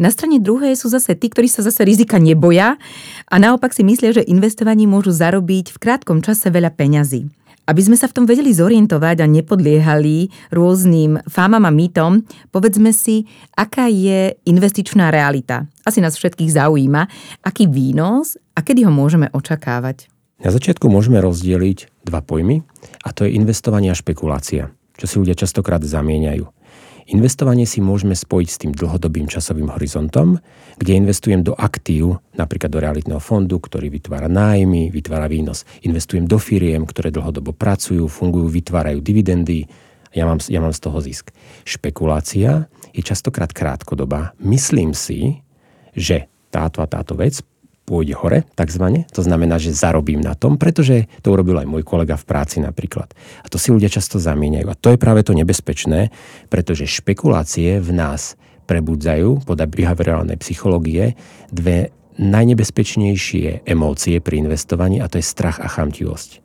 Na 0.00 0.08
strane 0.08 0.40
druhej 0.40 0.80
sú 0.80 0.88
zase 0.88 1.12
tí, 1.12 1.28
ktorí 1.28 1.44
sa 1.44 1.60
zase 1.60 1.84
rizika 1.84 2.16
neboja 2.16 2.80
a 3.28 3.34
naopak 3.36 3.76
si 3.76 3.84
myslia, 3.84 4.16
že 4.16 4.24
investovaní 4.24 4.88
môžu 4.88 5.12
zarobiť 5.12 5.76
v 5.76 5.78
krátkom 5.78 6.24
čase 6.24 6.48
veľa 6.48 6.72
peňazí. 6.72 7.28
Aby 7.68 7.84
sme 7.84 8.00
sa 8.00 8.08
v 8.08 8.16
tom 8.16 8.24
vedeli 8.24 8.48
zorientovať 8.48 9.20
a 9.20 9.28
nepodliehali 9.28 10.32
rôznym 10.56 11.20
fámam 11.28 11.68
a 11.68 11.70
mýtom, 11.70 12.24
povedzme 12.48 12.96
si, 12.96 13.28
aká 13.52 13.92
je 13.92 14.40
investičná 14.48 15.12
realita. 15.12 15.68
Asi 15.84 16.00
nás 16.00 16.16
všetkých 16.16 16.48
zaujíma, 16.48 17.04
aký 17.44 17.68
výnos 17.68 18.40
a 18.56 18.64
kedy 18.64 18.88
ho 18.88 18.92
môžeme 18.96 19.28
očakávať. 19.36 20.08
Na 20.40 20.48
začiatku 20.48 20.88
môžeme 20.88 21.20
rozdeliť 21.20 22.08
dva 22.08 22.24
pojmy 22.24 22.64
a 23.04 23.12
to 23.12 23.28
je 23.28 23.36
investovanie 23.36 23.92
a 23.92 23.94
špekulácia, 23.94 24.72
čo 24.96 25.04
si 25.04 25.20
ľudia 25.20 25.36
častokrát 25.36 25.84
zamieňajú. 25.84 26.59
Investovanie 27.10 27.66
si 27.66 27.82
môžeme 27.82 28.14
spojiť 28.14 28.48
s 28.48 28.60
tým 28.62 28.70
dlhodobým 28.70 29.26
časovým 29.26 29.74
horizontom, 29.74 30.38
kde 30.78 30.94
investujem 30.94 31.42
do 31.42 31.58
aktív, 31.58 32.22
napríklad 32.38 32.70
do 32.70 32.78
realitného 32.78 33.18
fondu, 33.18 33.58
ktorý 33.58 33.90
vytvára 33.90 34.30
nájmy, 34.30 34.94
vytvára 34.94 35.26
výnos. 35.26 35.66
Investujem 35.82 36.30
do 36.30 36.38
firiem, 36.38 36.86
ktoré 36.86 37.10
dlhodobo 37.10 37.50
pracujú, 37.50 38.06
fungujú, 38.06 38.46
vytvárajú 38.46 39.02
dividendy. 39.02 39.66
Ja 40.14 40.22
mám, 40.22 40.38
ja 40.46 40.62
mám 40.62 40.70
z 40.70 40.86
toho 40.86 41.02
zisk. 41.02 41.34
Špekulácia 41.66 42.70
je 42.94 43.02
častokrát 43.02 43.50
krátkodobá. 43.50 44.38
Myslím 44.38 44.94
si, 44.94 45.42
že 45.98 46.30
táto 46.54 46.78
a 46.78 46.86
táto 46.86 47.18
vec 47.18 47.42
pôjde 47.90 48.14
hore, 48.14 48.46
takzvané. 48.54 49.10
To 49.18 49.26
znamená, 49.26 49.58
že 49.58 49.74
zarobím 49.74 50.22
na 50.22 50.38
tom, 50.38 50.54
pretože 50.54 51.10
to 51.26 51.34
urobil 51.34 51.58
aj 51.58 51.66
môj 51.66 51.82
kolega 51.82 52.14
v 52.14 52.22
práci 52.22 52.62
napríklad. 52.62 53.10
A 53.42 53.50
to 53.50 53.58
si 53.58 53.74
ľudia 53.74 53.90
často 53.90 54.22
zamieňajú. 54.22 54.66
A 54.70 54.78
to 54.78 54.94
je 54.94 55.02
práve 55.02 55.26
to 55.26 55.34
nebezpečné, 55.34 56.14
pretože 56.46 56.86
špekulácie 56.86 57.82
v 57.82 57.90
nás 57.90 58.38
prebudzajú 58.70 59.42
podľa 59.42 59.66
behaviorálnej 59.66 60.38
psychológie 60.38 61.18
dve 61.50 61.90
najnebezpečnejšie 62.22 63.66
emócie 63.66 64.22
pri 64.22 64.46
investovaní 64.46 65.02
a 65.02 65.10
to 65.10 65.18
je 65.18 65.26
strach 65.26 65.58
a 65.58 65.66
chamtivosť. 65.66 66.38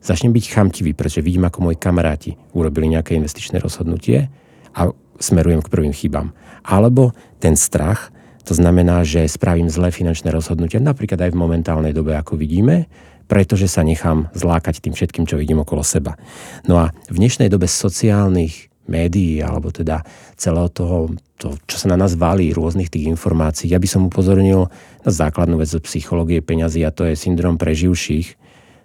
Začnem 0.00 0.32
byť 0.32 0.44
chamtivý, 0.50 0.96
pretože 0.96 1.22
vidím, 1.22 1.46
ako 1.46 1.70
moji 1.70 1.76
kamaráti 1.78 2.34
urobili 2.56 2.90
nejaké 2.90 3.14
investičné 3.14 3.62
rozhodnutie 3.62 4.32
a 4.74 4.90
smerujem 5.20 5.60
k 5.60 5.70
prvým 5.70 5.92
chybám. 5.92 6.32
Alebo 6.64 7.12
ten 7.36 7.52
strach, 7.54 8.08
to 8.44 8.52
znamená, 8.56 9.04
že 9.04 9.28
spravím 9.28 9.68
zlé 9.68 9.92
finančné 9.92 10.32
rozhodnutia, 10.32 10.80
napríklad 10.80 11.20
aj 11.28 11.30
v 11.32 11.40
momentálnej 11.40 11.92
dobe, 11.92 12.16
ako 12.16 12.40
vidíme, 12.40 12.88
pretože 13.30 13.70
sa 13.70 13.86
nechám 13.86 14.26
zlákať 14.34 14.82
tým 14.82 14.96
všetkým, 14.96 15.24
čo 15.28 15.38
vidím 15.38 15.62
okolo 15.62 15.86
seba. 15.86 16.18
No 16.66 16.82
a 16.82 16.90
v 17.06 17.16
dnešnej 17.22 17.46
dobe 17.46 17.70
sociálnych 17.70 18.70
médií, 18.90 19.38
alebo 19.38 19.70
teda 19.70 20.02
celého 20.34 20.66
toho, 20.66 21.14
to, 21.38 21.54
čo 21.70 21.78
sa 21.78 21.86
na 21.86 21.96
nás 21.96 22.18
valí, 22.18 22.50
rôznych 22.50 22.90
tých 22.90 23.06
informácií. 23.06 23.70
Ja 23.70 23.78
by 23.78 23.86
som 23.86 24.10
upozornil 24.10 24.66
na 25.06 25.10
základnú 25.14 25.62
vec 25.62 25.70
zo 25.70 25.78
psychológie 25.78 26.42
peňazí 26.42 26.82
a 26.82 26.90
to 26.90 27.06
je 27.06 27.14
syndrom 27.14 27.54
preživších. 27.54 28.34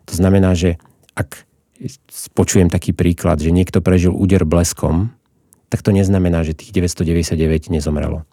To 0.05 0.13
znamená, 0.13 0.53
že 0.53 0.77
ak 1.17 1.41
počujem 2.37 2.69
taký 2.69 2.93
príklad, 2.93 3.41
že 3.41 3.49
niekto 3.49 3.81
prežil 3.81 4.13
úder 4.13 4.45
bleskom, 4.45 5.09
tak 5.75 5.83
to 5.83 5.91
neznamená, 5.91 6.47
že 6.47 6.55
tých 6.55 6.71
999 6.71 7.67
nezomrelo. 7.67 8.23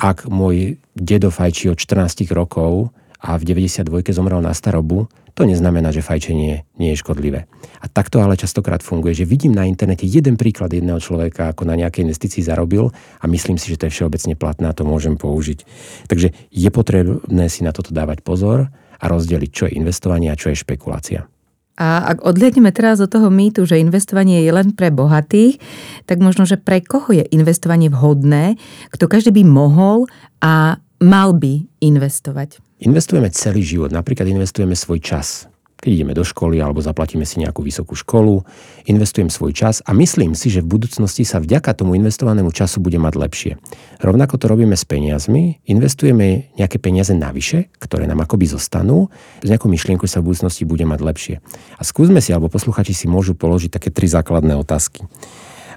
Ak 0.00 0.24
môj 0.24 0.80
dedo 0.96 1.28
fajčí 1.28 1.68
od 1.68 1.76
14 1.76 2.24
rokov 2.32 2.96
a 3.20 3.36
v 3.36 3.44
92 3.44 4.08
zomrel 4.16 4.40
na 4.40 4.56
starobu, 4.56 5.12
to 5.36 5.44
neznamená, 5.44 5.92
že 5.92 6.00
fajčenie 6.00 6.64
nie 6.80 6.90
je 6.96 7.00
škodlivé. 7.04 7.44
A 7.84 7.92
takto 7.92 8.24
ale 8.24 8.40
častokrát 8.40 8.80
funguje, 8.80 9.12
že 9.12 9.28
vidím 9.28 9.52
na 9.52 9.68
internete 9.68 10.08
jeden 10.08 10.40
príklad 10.40 10.72
jedného 10.72 10.96
človeka, 10.96 11.52
ako 11.52 11.68
na 11.68 11.76
nejakej 11.76 12.08
investícii 12.08 12.40
zarobil 12.40 12.88
a 13.20 13.24
myslím 13.28 13.60
si, 13.60 13.68
že 13.68 13.76
to 13.76 13.92
je 13.92 13.92
všeobecne 13.92 14.32
platné 14.32 14.72
a 14.72 14.76
to 14.76 14.88
môžem 14.88 15.20
použiť. 15.20 15.68
Takže 16.08 16.32
je 16.48 16.70
potrebné 16.72 17.52
si 17.52 17.68
na 17.68 17.76
toto 17.76 17.92
dávať 17.92 18.24
pozor 18.24 18.72
a 18.72 19.04
rozdeliť, 19.12 19.50
čo 19.52 19.68
je 19.68 19.76
investovanie 19.76 20.32
a 20.32 20.40
čo 20.40 20.48
je 20.48 20.56
špekulácia. 20.56 21.28
A 21.76 22.16
ak 22.16 22.24
odhľadneme 22.24 22.68
teraz 22.72 23.00
od 23.00 23.08
toho 23.08 23.32
mýtu, 23.32 23.64
že 23.64 23.80
investovanie 23.80 24.44
je 24.44 24.52
len 24.52 24.76
pre 24.76 24.92
bohatých, 24.92 25.56
tak 26.04 26.20
možno, 26.20 26.44
že 26.44 26.60
pre 26.60 26.84
koho 26.84 27.12
je 27.16 27.24
investovanie 27.32 27.88
vhodné, 27.88 28.60
kto 28.92 29.08
každý 29.08 29.32
by 29.32 29.44
mohol 29.44 30.04
a 30.44 30.76
mal 31.00 31.32
by 31.32 31.64
investovať? 31.80 32.60
Investujeme 32.82 33.30
celý 33.32 33.62
život, 33.62 33.94
napríklad 33.94 34.28
investujeme 34.28 34.74
svoj 34.76 35.00
čas. 35.00 35.51
Keď 35.82 35.90
ideme 35.98 36.14
do 36.14 36.22
školy 36.22 36.62
alebo 36.62 36.78
zaplatíme 36.78 37.26
si 37.26 37.42
nejakú 37.42 37.58
vysokú 37.58 37.98
školu, 37.98 38.46
investujem 38.86 39.26
svoj 39.26 39.50
čas 39.50 39.82
a 39.82 39.90
myslím 39.90 40.38
si, 40.38 40.46
že 40.46 40.62
v 40.62 40.78
budúcnosti 40.78 41.26
sa 41.26 41.42
vďaka 41.42 41.74
tomu 41.74 41.98
investovanému 41.98 42.54
času 42.54 42.78
bude 42.78 43.02
mať 43.02 43.14
lepšie. 43.18 43.52
Rovnako 43.98 44.38
to 44.38 44.46
robíme 44.46 44.78
s 44.78 44.86
peniazmi, 44.86 45.58
investujeme 45.66 46.54
nejaké 46.54 46.78
peniaze 46.78 47.10
navyše, 47.18 47.66
ktoré 47.82 48.06
nám 48.06 48.22
akoby 48.22 48.46
zostanú, 48.46 49.10
s 49.42 49.50
nejakou 49.50 49.66
myšlienkou 49.66 50.06
sa 50.06 50.22
v 50.22 50.30
budúcnosti 50.30 50.62
bude 50.62 50.86
mať 50.86 51.02
lepšie. 51.02 51.34
A 51.74 51.82
skúsme 51.82 52.22
si, 52.22 52.30
alebo 52.30 52.46
posluchači 52.46 52.94
si 52.94 53.10
môžu 53.10 53.34
položiť 53.34 53.74
také 53.74 53.90
tri 53.90 54.06
základné 54.06 54.54
otázky. 54.54 55.02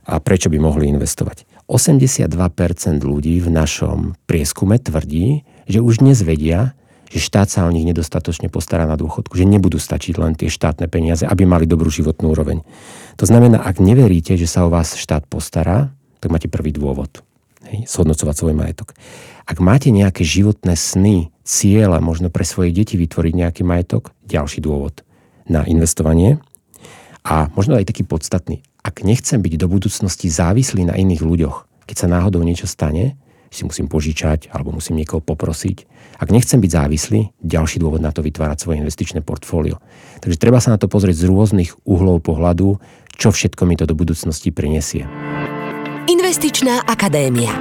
A 0.05 0.21
prečo 0.21 0.53
by 0.53 0.61
mohli 0.61 0.85
investovať? 0.93 1.49
82% 1.65 2.29
ľudí 3.01 3.41
v 3.41 3.49
našom 3.49 4.13
prieskume 4.29 4.77
tvrdí, 4.77 5.41
že 5.65 5.81
už 5.81 6.05
dnes 6.05 6.21
vedia, 6.21 6.77
že 7.09 7.19
štát 7.21 7.47
sa 7.47 7.65
o 7.65 7.71
nich 7.71 7.85
nedostatočne 7.85 8.49
postará 8.49 8.89
na 8.89 8.97
dôchodku, 8.97 9.37
že 9.37 9.45
nebudú 9.45 9.77
stačiť 9.77 10.15
len 10.17 10.33
tie 10.33 10.49
štátne 10.49 10.89
peniaze, 10.89 11.23
aby 11.25 11.45
mali 11.45 11.69
dobrú 11.69 11.87
životnú 11.93 12.33
úroveň. 12.33 12.65
To 13.21 13.25
znamená, 13.29 13.61
ak 13.61 13.79
neveríte, 13.79 14.35
že 14.35 14.49
sa 14.49 14.65
o 14.65 14.73
vás 14.73 14.97
štát 14.97 15.29
postará, 15.29 15.93
tak 16.19 16.33
máte 16.33 16.49
prvý 16.49 16.73
dôvod. 16.73 17.21
Hej, 17.65 17.89
zhodnocovať 17.89 18.35
svoj 18.37 18.53
majetok. 18.53 18.93
Ak 19.45 19.57
máte 19.57 19.89
nejaké 19.89 20.21
životné 20.21 20.77
sny, 20.77 21.33
ciele, 21.45 21.97
možno 22.01 22.29
pre 22.33 22.45
svoje 22.45 22.73
deti 22.73 22.97
vytvoriť 22.97 23.33
nejaký 23.33 23.61
majetok, 23.65 24.13
ďalší 24.25 24.61
dôvod 24.61 25.05
na 25.49 25.65
investovanie. 25.65 26.41
A 27.25 27.49
možno 27.57 27.77
aj 27.77 27.89
taký 27.89 28.05
podstatný. 28.05 28.61
Ak 28.85 29.01
nechcem 29.01 29.41
byť 29.41 29.53
do 29.57 29.65
budúcnosti 29.65 30.29
závislý 30.29 30.85
na 30.85 30.93
iných 30.93 31.25
ľuďoch, 31.25 31.65
keď 31.89 31.95
sa 32.05 32.07
náhodou 32.09 32.41
niečo 32.45 32.69
stane, 32.69 33.17
si 33.55 33.63
musím 33.63 33.87
požičať 33.87 34.51
alebo 34.51 34.75
musím 34.75 34.99
niekoho 34.99 35.23
poprosiť. 35.23 35.87
Ak 36.19 36.31
nechcem 36.31 36.59
byť 36.59 36.71
závislý, 36.71 37.31
ďalší 37.39 37.79
dôvod 37.79 38.03
na 38.03 38.11
to 38.11 38.19
vytvárať 38.19 38.57
svoje 38.59 38.83
investičné 38.83 39.23
portfólio. 39.23 39.79
Takže 40.19 40.39
treba 40.39 40.59
sa 40.59 40.75
na 40.75 40.79
to 40.79 40.91
pozrieť 40.91 41.23
z 41.23 41.27
rôznych 41.31 41.71
uhlov 41.87 42.23
pohľadu, 42.23 42.79
čo 43.15 43.31
všetko 43.31 43.63
mi 43.63 43.79
to 43.79 43.87
do 43.87 43.95
budúcnosti 43.95 44.51
prinesie. 44.51 45.07
Investičná 46.05 46.85
akadémia. 46.85 47.51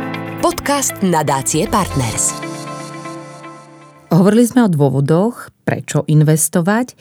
Podcast 0.42 1.00
nadácie 1.00 1.64
Partners. 1.70 2.34
Hovorili 4.12 4.44
sme 4.46 4.66
o 4.66 4.70
dôvodoch, 4.70 5.50
prečo 5.66 6.06
investovať, 6.06 6.94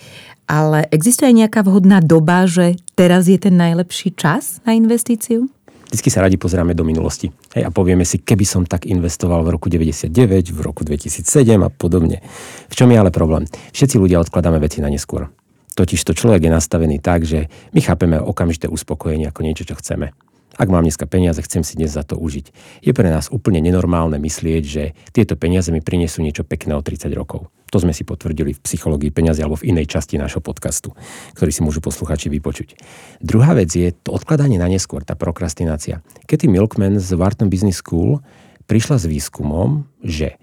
ale 0.50 0.88
existuje 0.90 1.30
aj 1.30 1.38
nejaká 1.46 1.62
vhodná 1.62 2.02
doba, 2.02 2.50
že 2.50 2.80
teraz 2.98 3.30
je 3.30 3.38
ten 3.38 3.54
najlepší 3.54 4.16
čas 4.18 4.64
na 4.66 4.74
investíciu? 4.74 5.52
Vždycky 5.94 6.10
sa 6.10 6.26
radi 6.26 6.42
pozrieme 6.42 6.74
do 6.74 6.82
minulosti 6.82 7.30
hej, 7.54 7.62
a 7.62 7.70
povieme 7.70 8.02
si, 8.02 8.18
keby 8.18 8.42
som 8.50 8.66
tak 8.66 8.90
investoval 8.90 9.46
v 9.46 9.54
roku 9.54 9.70
99, 9.70 10.10
v 10.50 10.60
roku 10.66 10.82
2007 10.82 11.22
a 11.62 11.70
podobne. 11.70 12.26
V 12.66 12.74
čom 12.74 12.90
je 12.90 12.98
ale 12.98 13.14
problém? 13.14 13.46
Všetci 13.78 14.02
ľudia 14.02 14.18
odkladáme 14.26 14.58
veci 14.58 14.82
na 14.82 14.90
neskôr. 14.90 15.30
Totiž 15.78 16.02
to 16.02 16.18
človek 16.18 16.50
je 16.50 16.52
nastavený 16.54 16.98
tak, 16.98 17.30
že 17.30 17.46
my 17.78 17.82
chápeme 17.86 18.18
okamžité 18.18 18.66
uspokojenie 18.74 19.30
ako 19.30 19.46
niečo, 19.46 19.70
čo 19.70 19.78
chceme. 19.78 20.18
Ak 20.54 20.70
mám 20.70 20.86
dneska 20.86 21.10
peniaze, 21.10 21.42
chcem 21.42 21.66
si 21.66 21.74
dnes 21.74 21.90
za 21.90 22.06
to 22.06 22.14
užiť. 22.14 22.46
Je 22.86 22.94
pre 22.94 23.10
nás 23.10 23.34
úplne 23.34 23.58
nenormálne 23.58 24.22
myslieť, 24.22 24.64
že 24.64 24.84
tieto 25.10 25.34
peniaze 25.34 25.74
mi 25.74 25.82
prinesú 25.82 26.22
niečo 26.22 26.46
pekné 26.46 26.78
o 26.78 26.86
30 26.86 27.10
rokov. 27.18 27.50
To 27.74 27.82
sme 27.82 27.90
si 27.90 28.06
potvrdili 28.06 28.54
v 28.54 28.62
psychológii 28.62 29.10
peniazy 29.10 29.42
alebo 29.42 29.58
v 29.58 29.74
inej 29.74 29.90
časti 29.90 30.22
nášho 30.22 30.46
podcastu, 30.46 30.94
ktorý 31.34 31.50
si 31.50 31.66
môžu 31.66 31.82
posluchači 31.82 32.30
vypočuť. 32.30 32.78
Druhá 33.18 33.58
vec 33.58 33.74
je 33.74 33.90
to 33.98 34.14
odkladanie 34.14 34.62
na 34.62 34.70
neskôr, 34.70 35.02
tá 35.02 35.18
prokrastinácia. 35.18 36.06
Katie 36.30 36.54
Milkman 36.54 37.02
z 37.02 37.18
Wharton 37.18 37.50
Business 37.50 37.82
School 37.82 38.22
prišla 38.70 39.02
s 39.02 39.10
výskumom, 39.10 39.90
že 40.06 40.38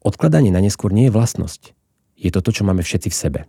odkladanie 0.00 0.48
na 0.48 0.64
neskôr 0.64 0.96
nie 0.96 1.12
je 1.12 1.14
vlastnosť. 1.14 1.76
Je 2.16 2.32
to 2.32 2.40
to, 2.40 2.56
čo 2.56 2.64
máme 2.64 2.80
všetci 2.80 3.12
v 3.12 3.20
sebe. 3.20 3.40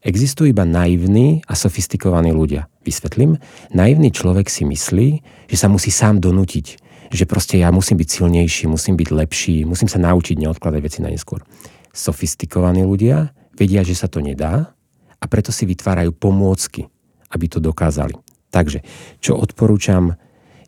Existujú 0.00 0.48
iba 0.48 0.64
naivní 0.64 1.44
a 1.44 1.52
sofistikovaní 1.52 2.32
ľudia. 2.32 2.72
Vysvetlím. 2.88 3.36
Naivný 3.76 4.08
človek 4.08 4.48
si 4.48 4.64
myslí, 4.64 5.08
že 5.44 5.56
sa 5.60 5.68
musí 5.68 5.92
sám 5.92 6.24
donútiť. 6.24 6.80
Že 7.12 7.24
proste 7.28 7.60
ja 7.60 7.68
musím 7.68 8.00
byť 8.00 8.08
silnejší, 8.08 8.64
musím 8.64 8.96
byť 8.96 9.08
lepší, 9.12 9.68
musím 9.68 9.92
sa 9.92 10.00
naučiť 10.00 10.40
neodkladať 10.40 10.80
veci 10.80 10.98
na 11.04 11.12
neskôr. 11.12 11.44
Sofistikovaní 11.92 12.80
ľudia 12.80 13.36
vedia, 13.52 13.84
že 13.84 13.92
sa 13.92 14.08
to 14.08 14.24
nedá 14.24 14.72
a 15.20 15.24
preto 15.28 15.52
si 15.52 15.68
vytvárajú 15.68 16.16
pomôcky, 16.16 16.88
aby 17.36 17.44
to 17.52 17.60
dokázali. 17.60 18.16
Takže, 18.48 18.80
čo 19.20 19.36
odporúčam 19.36 20.16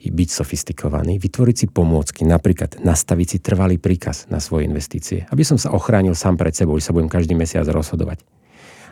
byť 0.03 0.29
sofistikovaný, 0.29 1.17
vytvoriť 1.17 1.57
si 1.57 1.67
pomôcky, 1.73 2.29
napríklad 2.29 2.85
nastaviť 2.85 3.27
si 3.33 3.39
trvalý 3.41 3.81
príkaz 3.81 4.29
na 4.29 4.43
svoje 4.45 4.69
investície, 4.69 5.25
aby 5.33 5.41
som 5.41 5.57
sa 5.57 5.73
ochránil 5.73 6.12
sám 6.12 6.37
pred 6.37 6.53
sebou, 6.53 6.77
že 6.77 6.91
sa 6.91 6.93
budem 6.93 7.09
každý 7.09 7.33
mesiac 7.33 7.65
rozhodovať 7.65 8.21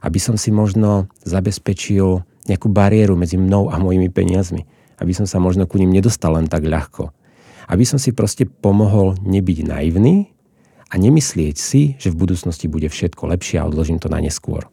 aby 0.01 0.19
som 0.21 0.37
si 0.37 0.53
možno 0.53 1.09
zabezpečil 1.25 2.25
nejakú 2.49 2.69
bariéru 2.73 3.15
medzi 3.15 3.37
mnou 3.37 3.69
a 3.69 3.77
mojimi 3.77 4.09
peniazmi. 4.09 4.65
Aby 5.01 5.17
som 5.17 5.25
sa 5.25 5.41
možno 5.41 5.65
ku 5.65 5.81
ním 5.81 5.93
nedostal 5.93 6.37
len 6.37 6.49
tak 6.49 6.65
ľahko. 6.65 7.13
Aby 7.71 7.85
som 7.87 7.97
si 7.97 8.13
proste 8.13 8.45
pomohol 8.45 9.17
nebyť 9.23 9.59
naivný 9.69 10.29
a 10.91 10.99
nemyslieť 10.99 11.57
si, 11.57 11.95
že 11.97 12.11
v 12.11 12.21
budúcnosti 12.27 12.67
bude 12.67 12.91
všetko 12.91 13.31
lepšie 13.31 13.63
a 13.63 13.69
odložím 13.69 14.03
to 14.03 14.11
na 14.11 14.19
neskôr. 14.19 14.67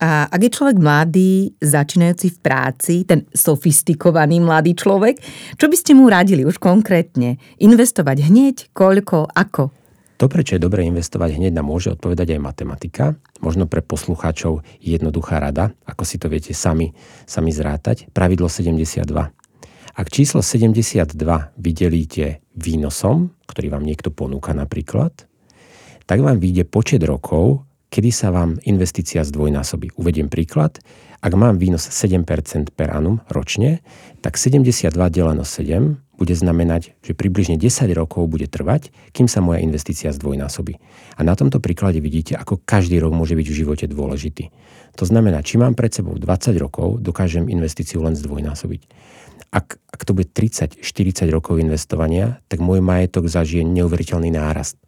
A 0.00 0.24
ak 0.32 0.40
je 0.40 0.56
človek 0.56 0.80
mladý, 0.80 1.52
začínajúci 1.60 2.32
v 2.32 2.38
práci, 2.40 2.94
ten 3.04 3.28
sofistikovaný 3.36 4.40
mladý 4.40 4.72
človek, 4.72 5.20
čo 5.60 5.68
by 5.68 5.76
ste 5.76 5.92
mu 5.92 6.08
radili 6.08 6.40
už 6.48 6.56
konkrétne? 6.56 7.36
Investovať 7.60 8.32
hneď, 8.32 8.56
koľko, 8.72 9.28
ako? 9.28 9.79
To, 10.20 10.28
prečo 10.28 10.52
je 10.52 10.60
dobre 10.60 10.84
investovať 10.84 11.40
hneď, 11.40 11.56
nám 11.56 11.72
môže 11.72 11.96
odpovedať 11.96 12.36
aj 12.36 12.44
matematika. 12.44 13.16
Možno 13.40 13.64
pre 13.64 13.80
poslucháčov 13.80 14.60
jednoduchá 14.84 15.40
rada, 15.40 15.72
ako 15.88 16.04
si 16.04 16.20
to 16.20 16.28
viete 16.28 16.52
sami, 16.52 16.92
sami 17.24 17.48
zrátať. 17.56 18.12
Pravidlo 18.12 18.52
72. 18.52 19.08
Ak 19.96 20.06
číslo 20.12 20.44
72 20.44 21.16
vydelíte 21.56 22.44
výnosom, 22.52 23.32
ktorý 23.48 23.72
vám 23.72 23.80
niekto 23.88 24.12
ponúka 24.12 24.52
napríklad, 24.52 25.24
tak 26.04 26.20
vám 26.20 26.36
vyjde 26.36 26.68
počet 26.68 27.00
rokov, 27.00 27.64
kedy 27.90 28.10
sa 28.14 28.30
vám 28.30 28.56
investícia 28.62 29.26
zdvojnásobí. 29.26 29.98
Uvediem 29.98 30.30
príklad. 30.30 30.78
Ak 31.20 31.36
mám 31.36 31.60
výnos 31.60 31.84
7% 31.84 32.72
per 32.72 32.88
annum 32.94 33.20
ročne, 33.28 33.84
tak 34.24 34.40
72 34.40 34.94
deleno 35.12 35.44
7 35.44 35.98
bude 36.16 36.36
znamenať, 36.36 36.96
že 37.00 37.12
približne 37.16 37.56
10 37.56 37.90
rokov 37.96 38.28
bude 38.28 38.44
trvať, 38.44 38.92
kým 39.16 39.24
sa 39.24 39.40
moja 39.40 39.64
investícia 39.64 40.12
zdvojnásobí. 40.12 40.76
A 41.16 41.20
na 41.24 41.32
tomto 41.32 41.64
príklade 41.64 42.00
vidíte, 42.00 42.36
ako 42.36 42.60
každý 42.60 43.00
rok 43.00 43.16
môže 43.16 43.32
byť 43.36 43.46
v 43.48 43.58
živote 43.64 43.84
dôležitý. 43.88 44.52
To 45.00 45.04
znamená, 45.08 45.40
či 45.40 45.56
mám 45.56 45.72
pred 45.72 45.92
sebou 45.92 46.16
20 46.16 46.56
rokov, 46.60 47.00
dokážem 47.00 47.48
investíciu 47.48 48.04
len 48.04 48.16
zdvojnásobiť. 48.16 48.82
ak, 49.50 49.66
ak 49.80 50.00
to 50.06 50.12
bude 50.14 50.30
30-40 50.30 50.84
rokov 51.32 51.58
investovania, 51.58 52.38
tak 52.46 52.62
môj 52.62 52.78
majetok 52.84 53.26
zažije 53.26 53.66
neuveriteľný 53.66 54.30
nárast. 54.30 54.78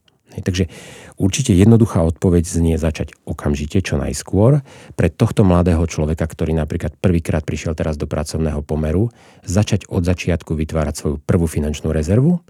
Takže 0.41 0.73
určite 1.21 1.53
jednoduchá 1.53 2.01
odpoveď 2.01 2.49
znie 2.49 2.81
začať 2.81 3.13
okamžite, 3.29 3.85
čo 3.85 4.01
najskôr. 4.01 4.65
Pre 4.97 5.09
tohto 5.13 5.45
mladého 5.45 5.85
človeka, 5.85 6.25
ktorý 6.25 6.57
napríklad 6.57 6.97
prvýkrát 6.97 7.45
prišiel 7.45 7.77
teraz 7.77 8.01
do 8.01 8.09
pracovného 8.09 8.65
pomeru, 8.65 9.13
začať 9.45 9.85
od 9.93 10.09
začiatku 10.09 10.57
vytvárať 10.57 10.95
svoju 10.97 11.17
prvú 11.21 11.45
finančnú 11.45 11.93
rezervu, 11.93 12.41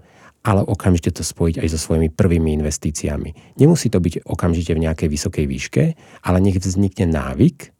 ale 0.43 0.63
okamžite 0.63 1.15
to 1.15 1.23
spojiť 1.23 1.63
aj 1.63 1.67
so 1.71 1.79
svojimi 1.79 2.11
prvými 2.11 2.55
investíciami. 2.59 3.59
Nemusí 3.59 3.87
to 3.91 3.99
byť 3.99 4.27
okamžite 4.27 4.75
v 4.75 4.83
nejakej 4.87 5.07
vysokej 5.11 5.45
výške, 5.47 5.83
ale 6.23 6.37
nech 6.43 6.59
vznikne 6.59 7.11
návyk 7.11 7.71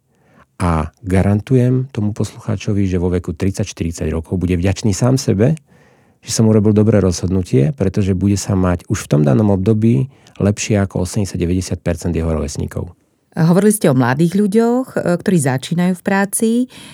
a 0.63 0.95
garantujem 1.03 1.91
tomu 1.91 2.15
poslucháčovi, 2.15 2.88
že 2.88 3.01
vo 3.01 3.12
veku 3.12 3.36
30-40 3.36 4.07
rokov 4.13 4.39
bude 4.39 4.55
vďačný 4.55 4.95
sám 4.95 5.19
sebe, 5.19 5.60
že 6.23 6.31
som 6.31 6.47
urobil 6.47 6.71
dobré 6.71 7.03
rozhodnutie, 7.03 7.75
pretože 7.75 8.15
bude 8.15 8.39
sa 8.39 8.55
mať 8.55 8.87
už 8.87 9.05
v 9.05 9.09
tom 9.11 9.21
danom 9.27 9.51
období 9.51 10.07
lepšie 10.39 10.79
ako 10.81 11.05
80-90% 11.05 12.15
jeho 12.15 12.31
rovesníkov. 12.31 12.95
Hovorili 13.33 13.73
ste 13.73 13.89
o 13.89 13.97
mladých 13.97 14.37
ľuďoch, 14.37 14.93
e, 14.93 15.17
ktorí 15.17 15.37
začínajú 15.41 15.93
v 15.97 16.05
práci, 16.05 16.49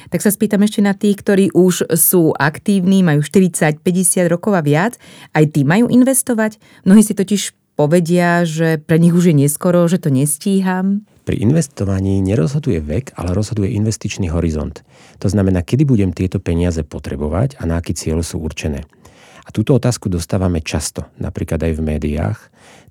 tak 0.07 0.23
sa 0.23 0.31
spýtam 0.31 0.63
ešte 0.63 0.79
na 0.79 0.95
tých, 0.95 1.19
ktorí 1.19 1.51
už 1.51 1.91
sú 1.99 2.31
aktívni, 2.31 3.03
majú 3.03 3.19
40-50 3.19 4.31
rokov 4.31 4.55
a 4.55 4.63
viac. 4.63 4.95
Aj 5.35 5.43
tí 5.43 5.67
majú 5.67 5.91
investovať? 5.91 6.55
Mnohí 6.87 7.03
si 7.03 7.11
totiž 7.11 7.75
povedia, 7.75 8.47
že 8.47 8.79
pre 8.79 9.03
nich 9.03 9.11
už 9.11 9.31
je 9.31 9.35
neskoro, 9.35 9.83
že 9.91 9.99
to 9.99 10.11
nestíham. 10.11 11.03
Pri 11.27 11.43
investovaní 11.43 12.23
nerozhoduje 12.23 12.79
vek, 12.79 13.19
ale 13.19 13.35
rozhoduje 13.35 13.75
investičný 13.75 14.31
horizont. 14.31 14.83
To 15.19 15.27
znamená, 15.27 15.63
kedy 15.63 15.83
budem 15.83 16.15
tieto 16.15 16.39
peniaze 16.39 16.83
potrebovať 16.87 17.59
a 17.59 17.67
na 17.67 17.83
aký 17.83 17.91
cieľ 17.91 18.23
sú 18.23 18.39
určené. 18.39 18.87
A 19.49 19.53
túto 19.53 19.73
otázku 19.73 20.13
dostávame 20.13 20.61
často, 20.61 21.09
napríklad 21.17 21.57
aj 21.65 21.73
v 21.73 21.81
médiách. 21.81 22.39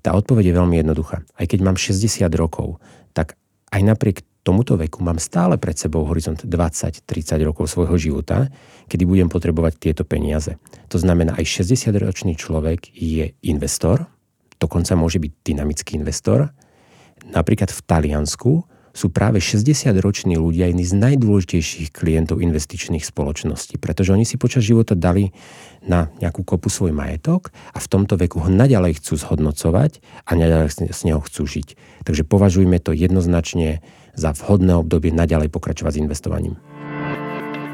Tá 0.03 0.11
odpoveď 0.11 0.51
je 0.51 0.57
veľmi 0.59 0.75
jednoduchá. 0.83 1.23
Aj 1.39 1.47
keď 1.47 1.59
mám 1.63 1.79
60 1.79 2.27
rokov, 2.35 2.83
tak 3.15 3.39
aj 3.71 3.79
napriek 3.79 4.27
tomuto 4.43 4.75
veku 4.75 4.99
mám 4.99 5.23
stále 5.23 5.55
pred 5.55 5.79
sebou 5.79 6.03
horizont 6.03 6.35
20-30 6.35 6.99
rokov 7.47 7.71
svojho 7.71 7.95
života, 7.95 8.51
kedy 8.91 9.07
budem 9.07 9.31
potrebovať 9.31 9.79
tieto 9.79 10.03
peniaze. 10.03 10.59
To 10.91 10.99
znamená, 10.99 11.39
aj 11.39 11.47
60-ročný 11.47 12.35
človek 12.35 12.91
je 12.91 13.31
investor, 13.47 14.11
dokonca 14.59 14.99
môže 14.99 15.23
byť 15.23 15.31
dynamický 15.39 15.95
investor. 15.95 16.51
Napríklad 17.23 17.71
v 17.71 17.81
Taliansku 17.87 18.51
sú 18.99 19.07
práve 19.07 19.39
60-roční 19.39 20.35
ľudia 20.35 20.67
jedni 20.67 20.83
z 20.83 20.91
najdôležitejších 20.99 21.95
klientov 21.95 22.43
investičných 22.43 23.07
spoločností, 23.07 23.79
pretože 23.79 24.11
oni 24.11 24.27
si 24.27 24.35
počas 24.35 24.67
života 24.67 24.91
dali 24.91 25.31
na 25.87 26.11
nejakú 26.19 26.43
kopu 26.43 26.67
svoj 26.67 26.91
majetok 26.91 27.55
a 27.71 27.79
v 27.79 27.87
tomto 27.87 28.19
veku 28.19 28.43
ho 28.43 28.51
naďalej 28.51 28.99
chcú 28.99 29.15
zhodnocovať 29.15 30.03
a 30.27 30.35
naďalej 30.35 30.91
z 30.91 31.01
neho 31.07 31.23
chcú 31.23 31.47
žiť. 31.47 31.79
Takže 32.03 32.27
považujme 32.27 32.75
to 32.83 32.91
jednoznačne 32.91 33.79
za 34.19 34.35
vhodné 34.35 34.75
obdobie 34.75 35.15
naďalej 35.15 35.47
pokračovať 35.47 35.95
s 35.95 36.01
investovaním. 36.03 36.55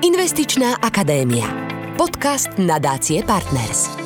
Investičná 0.05 0.77
akadémia. 0.86 1.50
Podcast 1.98 2.53
nadácie 2.62 3.25
Partners. 3.25 4.05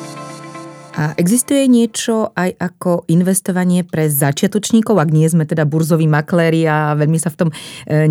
A 0.99 1.15
existuje 1.15 1.63
niečo 1.71 2.35
aj 2.35 2.59
ako 2.59 3.07
investovanie 3.07 3.87
pre 3.87 4.11
začiatočníkov, 4.11 4.99
ak 4.99 5.15
nie 5.15 5.31
sme 5.31 5.47
teda 5.47 5.63
burzoví 5.63 6.11
makléri 6.11 6.67
a 6.67 6.91
veľmi 6.99 7.15
sa 7.15 7.31
v 7.31 7.39
tom 7.39 7.49
e, 7.49 7.55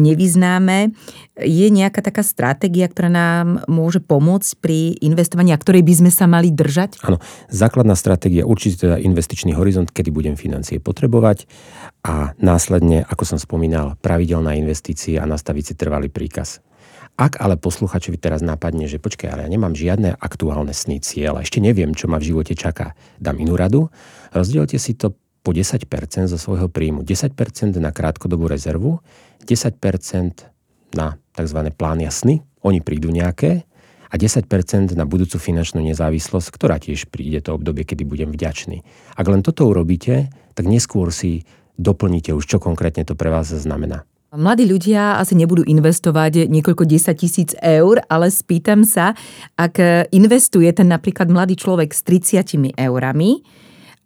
nevyznáme. 0.00 0.96
Je 1.36 1.68
nejaká 1.68 2.00
taká 2.00 2.24
stratégia, 2.24 2.88
ktorá 2.88 3.12
nám 3.12 3.68
môže 3.68 4.00
pomôcť 4.00 4.50
pri 4.64 4.96
investovaní 5.04 5.52
a 5.52 5.60
ktorej 5.60 5.84
by 5.84 5.94
sme 6.00 6.08
sa 6.08 6.24
mali 6.24 6.48
držať? 6.48 7.04
Áno, 7.04 7.20
základná 7.52 7.92
stratégia 7.92 8.48
určite 8.48 8.88
teda 8.88 8.96
investičný 8.96 9.52
horizont, 9.52 9.92
kedy 9.92 10.08
budem 10.08 10.40
financie 10.40 10.80
potrebovať 10.80 11.44
a 12.08 12.32
následne, 12.40 13.04
ako 13.04 13.36
som 13.36 13.38
spomínal, 13.38 14.00
pravidelná 14.00 14.56
investícia 14.56 15.20
a 15.20 15.28
nastaviť 15.28 15.64
si 15.68 15.74
trvalý 15.76 16.08
príkaz. 16.08 16.64
Ak 17.18 17.42
ale 17.42 17.58
posluchačovi 17.58 18.14
teraz 18.14 18.46
napadne, 18.46 18.86
že 18.86 19.02
počkaj, 19.02 19.26
ale 19.26 19.42
ja 19.42 19.50
nemám 19.50 19.74
žiadne 19.74 20.14
aktuálne 20.22 20.70
sny 20.70 21.02
cieľ, 21.02 21.42
ešte 21.42 21.58
neviem, 21.58 21.90
čo 21.90 22.06
ma 22.06 22.22
v 22.22 22.30
živote 22.30 22.54
čaká, 22.54 22.94
dám 23.18 23.42
inú 23.42 23.58
radu, 23.58 23.90
rozdielte 24.30 24.78
si 24.78 24.94
to 24.94 25.18
po 25.42 25.50
10% 25.50 25.82
zo 26.30 26.38
svojho 26.38 26.70
príjmu. 26.70 27.02
10% 27.02 27.34
na 27.82 27.90
krátkodobú 27.90 28.46
rezervu, 28.46 29.02
10% 29.42 30.46
na 30.94 31.18
tzv. 31.34 31.58
plány 31.74 32.06
a 32.06 32.12
sny, 32.14 32.38
oni 32.62 32.78
prídu 32.86 33.10
nejaké, 33.10 33.66
a 34.08 34.14
10% 34.16 34.96
na 34.96 35.04
budúcu 35.04 35.36
finančnú 35.36 35.84
nezávislosť, 35.84 36.48
ktorá 36.48 36.80
tiež 36.80 37.12
príde 37.12 37.44
to 37.44 37.60
obdobie, 37.60 37.84
kedy 37.84 38.08
budem 38.08 38.32
vďačný. 38.32 38.80
Ak 39.20 39.28
len 39.28 39.44
toto 39.44 39.68
urobíte, 39.68 40.32
tak 40.56 40.64
neskôr 40.64 41.12
si 41.12 41.44
doplníte 41.76 42.32
už, 42.32 42.44
čo 42.48 42.56
konkrétne 42.56 43.04
to 43.04 43.12
pre 43.12 43.28
vás 43.28 43.52
znamená. 43.52 44.08
Mladí 44.28 44.68
ľudia 44.68 45.16
asi 45.16 45.32
nebudú 45.32 45.64
investovať 45.64 46.52
niekoľko 46.52 46.84
10 46.84 47.16
tisíc 47.16 47.56
eur, 47.64 47.96
ale 48.12 48.28
spýtam 48.28 48.84
sa, 48.84 49.16
ak 49.56 49.80
investuje 50.12 50.68
ten 50.68 50.84
napríklad 50.84 51.32
mladý 51.32 51.56
človek 51.56 51.96
s 51.96 52.04
30 52.04 52.76
eurami 52.76 53.40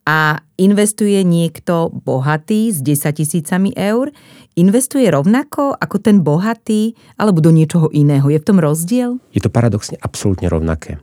a 0.07 0.39
investuje 0.63 1.27
niekto 1.27 1.91
bohatý 1.91 2.71
s 2.71 2.79
10 2.87 3.19
tisícami 3.19 3.75
eur, 3.75 4.15
investuje 4.55 5.11
rovnako 5.11 5.75
ako 5.75 5.99
ten 5.99 6.23
bohatý 6.23 6.95
alebo 7.19 7.43
do 7.43 7.51
niečoho 7.51 7.91
iného? 7.91 8.31
Je 8.31 8.39
v 8.39 8.47
tom 8.47 8.63
rozdiel? 8.63 9.19
Je 9.35 9.43
to 9.43 9.51
paradoxne 9.51 9.99
absolútne 10.07 10.47
rovnaké. 10.47 11.03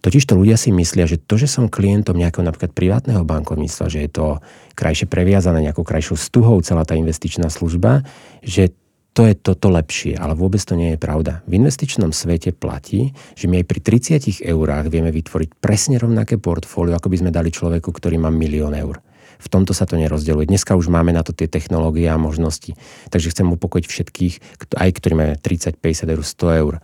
Totiž 0.00 0.24
to 0.24 0.32
ľudia 0.32 0.56
si 0.56 0.72
myslia, 0.72 1.04
že 1.04 1.20
to, 1.20 1.36
že 1.36 1.44
som 1.44 1.68
klientom 1.68 2.16
nejakého 2.16 2.40
napríklad 2.40 2.72
privátneho 2.72 3.20
bankovníctva, 3.20 3.92
že 3.92 4.00
je 4.08 4.10
to 4.10 4.26
krajšie 4.72 5.04
previazané 5.04 5.60
nejakou 5.60 5.84
krajšou 5.84 6.16
stuhou 6.16 6.56
celá 6.64 6.88
tá 6.88 6.96
investičná 6.96 7.52
služba, 7.52 8.08
že 8.40 8.72
to 9.12 9.26
je 9.26 9.34
toto 9.36 9.68
lepšie, 9.68 10.16
ale 10.16 10.38
vôbec 10.38 10.62
to 10.62 10.78
nie 10.78 10.94
je 10.94 10.98
pravda. 11.02 11.44
V 11.44 11.60
investičnom 11.60 12.14
svete 12.14 12.54
platí, 12.54 13.12
že 13.34 13.50
my 13.50 13.60
aj 13.60 13.66
pri 13.66 13.80
30 13.82 14.40
eurách 14.46 14.86
vieme 14.88 15.10
vytvoriť 15.12 15.58
presne 15.58 15.98
rovnaké 15.98 16.38
portfólio, 16.38 16.96
ako 16.96 17.10
by 17.10 17.16
sme 17.20 17.34
dali 17.34 17.50
človeku, 17.50 17.90
ktorý 17.90 18.22
má 18.22 18.30
milión 18.30 18.72
eur. 18.72 19.02
V 19.40 19.48
tomto 19.48 19.72
sa 19.72 19.88
to 19.88 20.00
nerozdeluje. 20.00 20.48
Dneska 20.48 20.76
už 20.76 20.92
máme 20.92 21.16
na 21.16 21.24
to 21.24 21.32
tie 21.32 21.48
technológie 21.48 22.06
a 22.08 22.20
možnosti. 22.20 22.76
Takže 23.08 23.32
chcem 23.32 23.48
upokojiť 23.48 23.86
všetkých, 23.88 24.34
aj 24.76 24.90
ktorí 25.00 25.12
majú 25.16 25.32
30, 25.36 25.80
50 25.80 26.12
eur, 26.12 26.22
100 26.22 26.60
eur. 26.60 26.74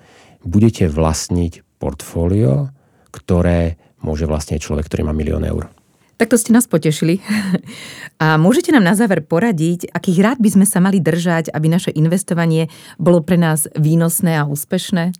Budete 0.40 0.88
vlastniť 0.88 1.64
portfólio, 1.76 2.72
ktoré 3.16 3.80
môže 4.04 4.28
vlastne 4.28 4.60
človek, 4.60 4.86
ktorý 4.86 5.08
má 5.08 5.16
milión 5.16 5.42
eur. 5.42 5.72
Tak 6.16 6.32
to 6.32 6.40
ste 6.40 6.56
nás 6.56 6.64
potešili. 6.64 7.20
A 8.22 8.40
môžete 8.40 8.72
nám 8.72 8.84
na 8.84 8.96
záver 8.96 9.20
poradiť, 9.20 9.92
akých 9.92 10.18
rád 10.24 10.38
by 10.40 10.48
sme 10.48 10.66
sa 10.68 10.80
mali 10.80 11.00
držať, 11.00 11.52
aby 11.52 11.68
naše 11.68 11.92
investovanie 11.92 12.72
bolo 12.96 13.20
pre 13.20 13.36
nás 13.36 13.68
výnosné 13.76 14.40
a 14.40 14.48
úspešné? 14.48 15.12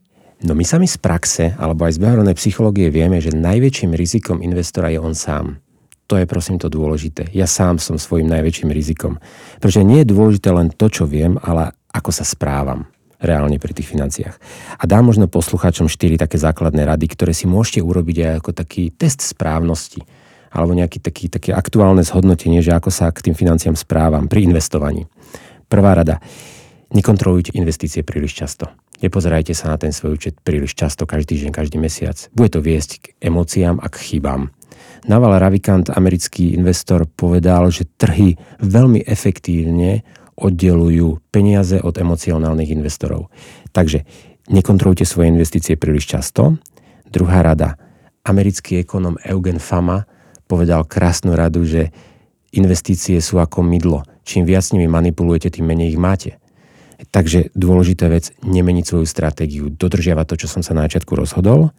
No 0.44 0.52
my 0.56 0.64
sami 0.64 0.88
z 0.88 0.96
praxe, 1.00 1.52
alebo 1.56 1.85
aj 1.85 1.96
z 1.96 2.00
behaviorálnej 2.00 2.37
psychológie 2.37 2.88
vieme, 2.88 3.20
že 3.20 3.32
najväčším 3.32 3.92
rizikom 3.92 4.40
investora 4.40 4.92
je 4.92 5.00
on 5.00 5.16
sám. 5.16 5.61
To 6.09 6.16
je 6.16 6.24
prosím 6.24 6.56
to 6.56 6.72
dôležité. 6.72 7.28
Ja 7.37 7.44
sám 7.44 7.76
som 7.76 8.00
svojim 8.00 8.28
najväčším 8.32 8.72
rizikom. 8.72 9.20
Pretože 9.61 9.85
nie 9.85 10.04
je 10.04 10.12
dôležité 10.12 10.48
len 10.52 10.72
to, 10.72 10.88
čo 10.88 11.04
viem, 11.04 11.37
ale 11.44 11.76
ako 11.92 12.12
sa 12.12 12.24
správam 12.24 12.88
reálne 13.20 13.57
pri 13.57 13.72
tých 13.72 13.88
financiách. 13.90 14.37
A 14.76 14.85
dám 14.85 15.09
možno 15.09 15.31
poslucháčom 15.31 15.88
štyri 15.88 16.20
také 16.20 16.37
základné 16.37 16.85
rady, 16.85 17.07
ktoré 17.12 17.33
si 17.33 17.48
môžete 17.48 17.81
urobiť 17.81 18.16
aj 18.22 18.33
ako 18.44 18.50
taký 18.52 18.92
test 18.92 19.24
správnosti 19.24 20.05
alebo 20.57 20.72
nejaké 20.72 21.05
taký, 21.05 21.29
také 21.29 21.52
aktuálne 21.52 22.00
zhodnotenie, 22.00 22.64
že 22.64 22.72
ako 22.72 22.88
sa 22.88 23.12
k 23.12 23.29
tým 23.29 23.37
financiám 23.37 23.76
správam 23.76 24.24
pri 24.24 24.48
investovaní. 24.48 25.05
Prvá 25.68 25.92
rada. 25.92 26.22
Nekontrolujte 26.94 27.52
investície 27.59 28.07
príliš 28.07 28.38
často. 28.38 28.70
Nepozerajte 29.05 29.52
sa 29.52 29.74
na 29.74 29.76
ten 29.76 29.92
svoj 29.92 30.16
účet 30.16 30.40
príliš 30.40 30.72
často, 30.72 31.05
každý 31.05 31.37
deň, 31.44 31.50
každý 31.52 31.76
mesiac. 31.76 32.16
Bude 32.33 32.48
to 32.48 32.64
viesť 32.64 32.90
k 33.02 33.05
emóciám 33.20 33.76
a 33.83 33.87
k 33.92 33.96
chybám. 34.00 34.48
Naval 35.05 35.37
Ravikant, 35.37 35.92
americký 35.92 36.57
investor, 36.57 37.05
povedal, 37.05 37.68
že 37.68 37.85
trhy 38.00 38.40
veľmi 38.64 39.05
efektívne 39.05 40.07
oddelujú 40.37 41.25
peniaze 41.33 41.81
od 41.81 41.96
emocionálnych 41.96 42.70
investorov. 42.72 43.33
Takže 43.72 44.05
nekontrolujte 44.53 45.09
svoje 45.09 45.33
investície 45.33 45.81
príliš 45.81 46.12
často. 46.12 46.61
Druhá 47.09 47.40
rada. 47.40 47.81
Americký 48.27 48.83
ekonom 48.83 49.16
Eugen 49.25 49.62
Fama 49.62 50.05
povedal 50.46 50.85
krásnu 50.85 51.35
radu, 51.35 51.64
že 51.64 51.90
investície 52.53 53.18
sú 53.18 53.40
ako 53.40 53.62
mydlo. 53.64 54.03
Čím 54.27 54.44
viac 54.46 54.66
nimi 54.75 54.90
manipulujete, 54.90 55.55
tým 55.55 55.66
menej 55.66 55.94
ich 55.94 56.01
máte. 56.01 56.31
Takže 57.12 57.53
dôležitá 57.53 58.09
vec, 58.09 58.33
nemeniť 58.40 58.85
svoju 58.85 59.07
stratégiu, 59.07 59.68
dodržiavať 59.68 60.27
to, 60.27 60.35
čo 60.44 60.49
som 60.49 60.62
sa 60.64 60.72
na 60.72 60.88
začiatku 60.88 61.12
rozhodol. 61.12 61.70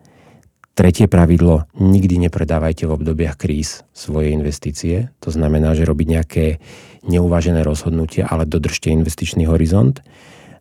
Tretie 0.77 1.09
pravidlo, 1.09 1.65
nikdy 1.81 2.21
nepredávajte 2.29 2.85
v 2.85 2.93
obdobiach 2.93 3.33
kríz 3.33 3.81
svoje 3.97 4.29
investície. 4.29 5.09
To 5.25 5.33
znamená, 5.33 5.73
že 5.73 5.89
robiť 5.89 6.05
nejaké 6.05 6.45
neuvážené 7.01 7.65
rozhodnutie, 7.65 8.21
ale 8.21 8.45
dodržte 8.45 8.93
investičný 8.93 9.49
horizont. 9.49 10.05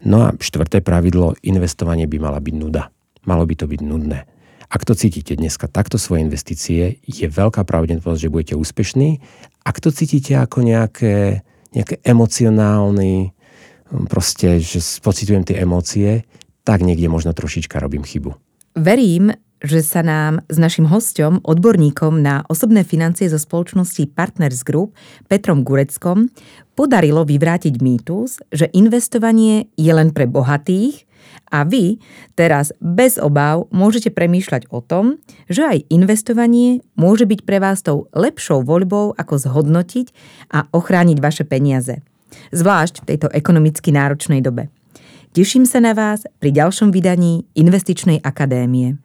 No 0.01 0.25
a 0.25 0.33
štvrté 0.33 0.81
pravidlo, 0.81 1.37
investovanie 1.45 2.09
by 2.09 2.17
mala 2.17 2.41
byť 2.41 2.55
nuda. 2.57 2.89
Malo 3.29 3.45
by 3.45 3.61
to 3.61 3.69
byť 3.69 3.81
nudné. 3.85 4.25
Ak 4.73 4.89
to 4.89 4.97
cítite 4.97 5.37
dneska 5.37 5.69
takto 5.69 6.01
svoje 6.01 6.25
investície, 6.25 6.97
je 7.05 7.29
veľká 7.29 7.69
pravdepodobnosť, 7.69 8.23
že 8.25 8.33
budete 8.33 8.55
úspešní. 8.57 9.21
Ak 9.69 9.85
to 9.85 9.93
cítite 9.93 10.33
ako 10.33 10.65
nejaké, 10.65 11.45
nejaké 11.77 12.01
emocionálny, 12.01 13.37
proste, 14.09 14.65
že 14.65 14.81
pocitujem 15.05 15.45
tie 15.45 15.61
emócie, 15.61 16.25
tak 16.65 16.81
niekde 16.81 17.13
možno 17.13 17.37
trošička 17.37 17.77
robím 17.85 18.01
chybu. 18.01 18.33
Verím, 18.81 19.33
že 19.65 19.81
sa 19.81 20.05
nám 20.05 20.45
s 20.53 20.57
našim 20.61 20.85
hostom, 20.89 21.41
odborníkom 21.45 22.21
na 22.21 22.45
osobné 22.51 22.85
financie 22.85 23.29
zo 23.29 23.41
spoločnosti 23.41 24.13
Partners 24.13 24.61
Group, 24.67 24.93
Petrom 25.27 25.65
Gureckom, 25.65 26.29
podarilo 26.77 27.25
vyvrátiť 27.25 27.81
mýtus, 27.81 28.45
že 28.53 28.69
investovanie 28.77 29.73
je 29.81 29.93
len 29.93 30.13
pre 30.13 30.29
bohatých 30.29 31.09
a 31.51 31.65
vy 31.65 32.03
teraz 32.37 32.75
bez 32.83 33.17
obáv 33.17 33.71
môžete 33.73 34.13
premýšľať 34.13 34.69
o 34.69 34.85
tom, 34.85 35.23
že 35.49 35.65
aj 35.65 35.79
investovanie 35.89 36.85
môže 36.99 37.25
byť 37.25 37.41
pre 37.49 37.59
vás 37.63 37.81
tou 37.81 38.13
lepšou 38.13 38.61
voľbou, 38.61 39.17
ako 39.17 39.35
zhodnotiť 39.41 40.13
a 40.53 40.69
ochrániť 40.71 41.19
vaše 41.23 41.45
peniaze. 41.49 42.05
Zvlášť 42.53 43.03
v 43.03 43.09
tejto 43.15 43.29
ekonomicky 43.33 43.95
náročnej 43.95 44.45
dobe. 44.45 44.69
Teším 45.37 45.69
sa 45.69 45.85
na 45.85 45.93
vás 45.93 46.25
pri 46.41 46.49
ďalšom 46.49 46.89
vydaní 46.93 47.45
Investičnej 47.53 48.25
akadémie. 48.25 48.97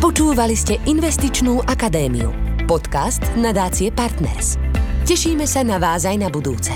Počúvali 0.00 0.56
ste 0.56 0.80
Investičnú 0.88 1.60
akadémiu. 1.60 2.32
Podcast 2.64 3.20
nadácie 3.36 3.92
Partners. 3.92 4.56
Tešíme 5.04 5.44
sa 5.44 5.60
na 5.60 5.76
vás 5.76 6.08
aj 6.08 6.16
na 6.16 6.32
budúce. 6.32 6.72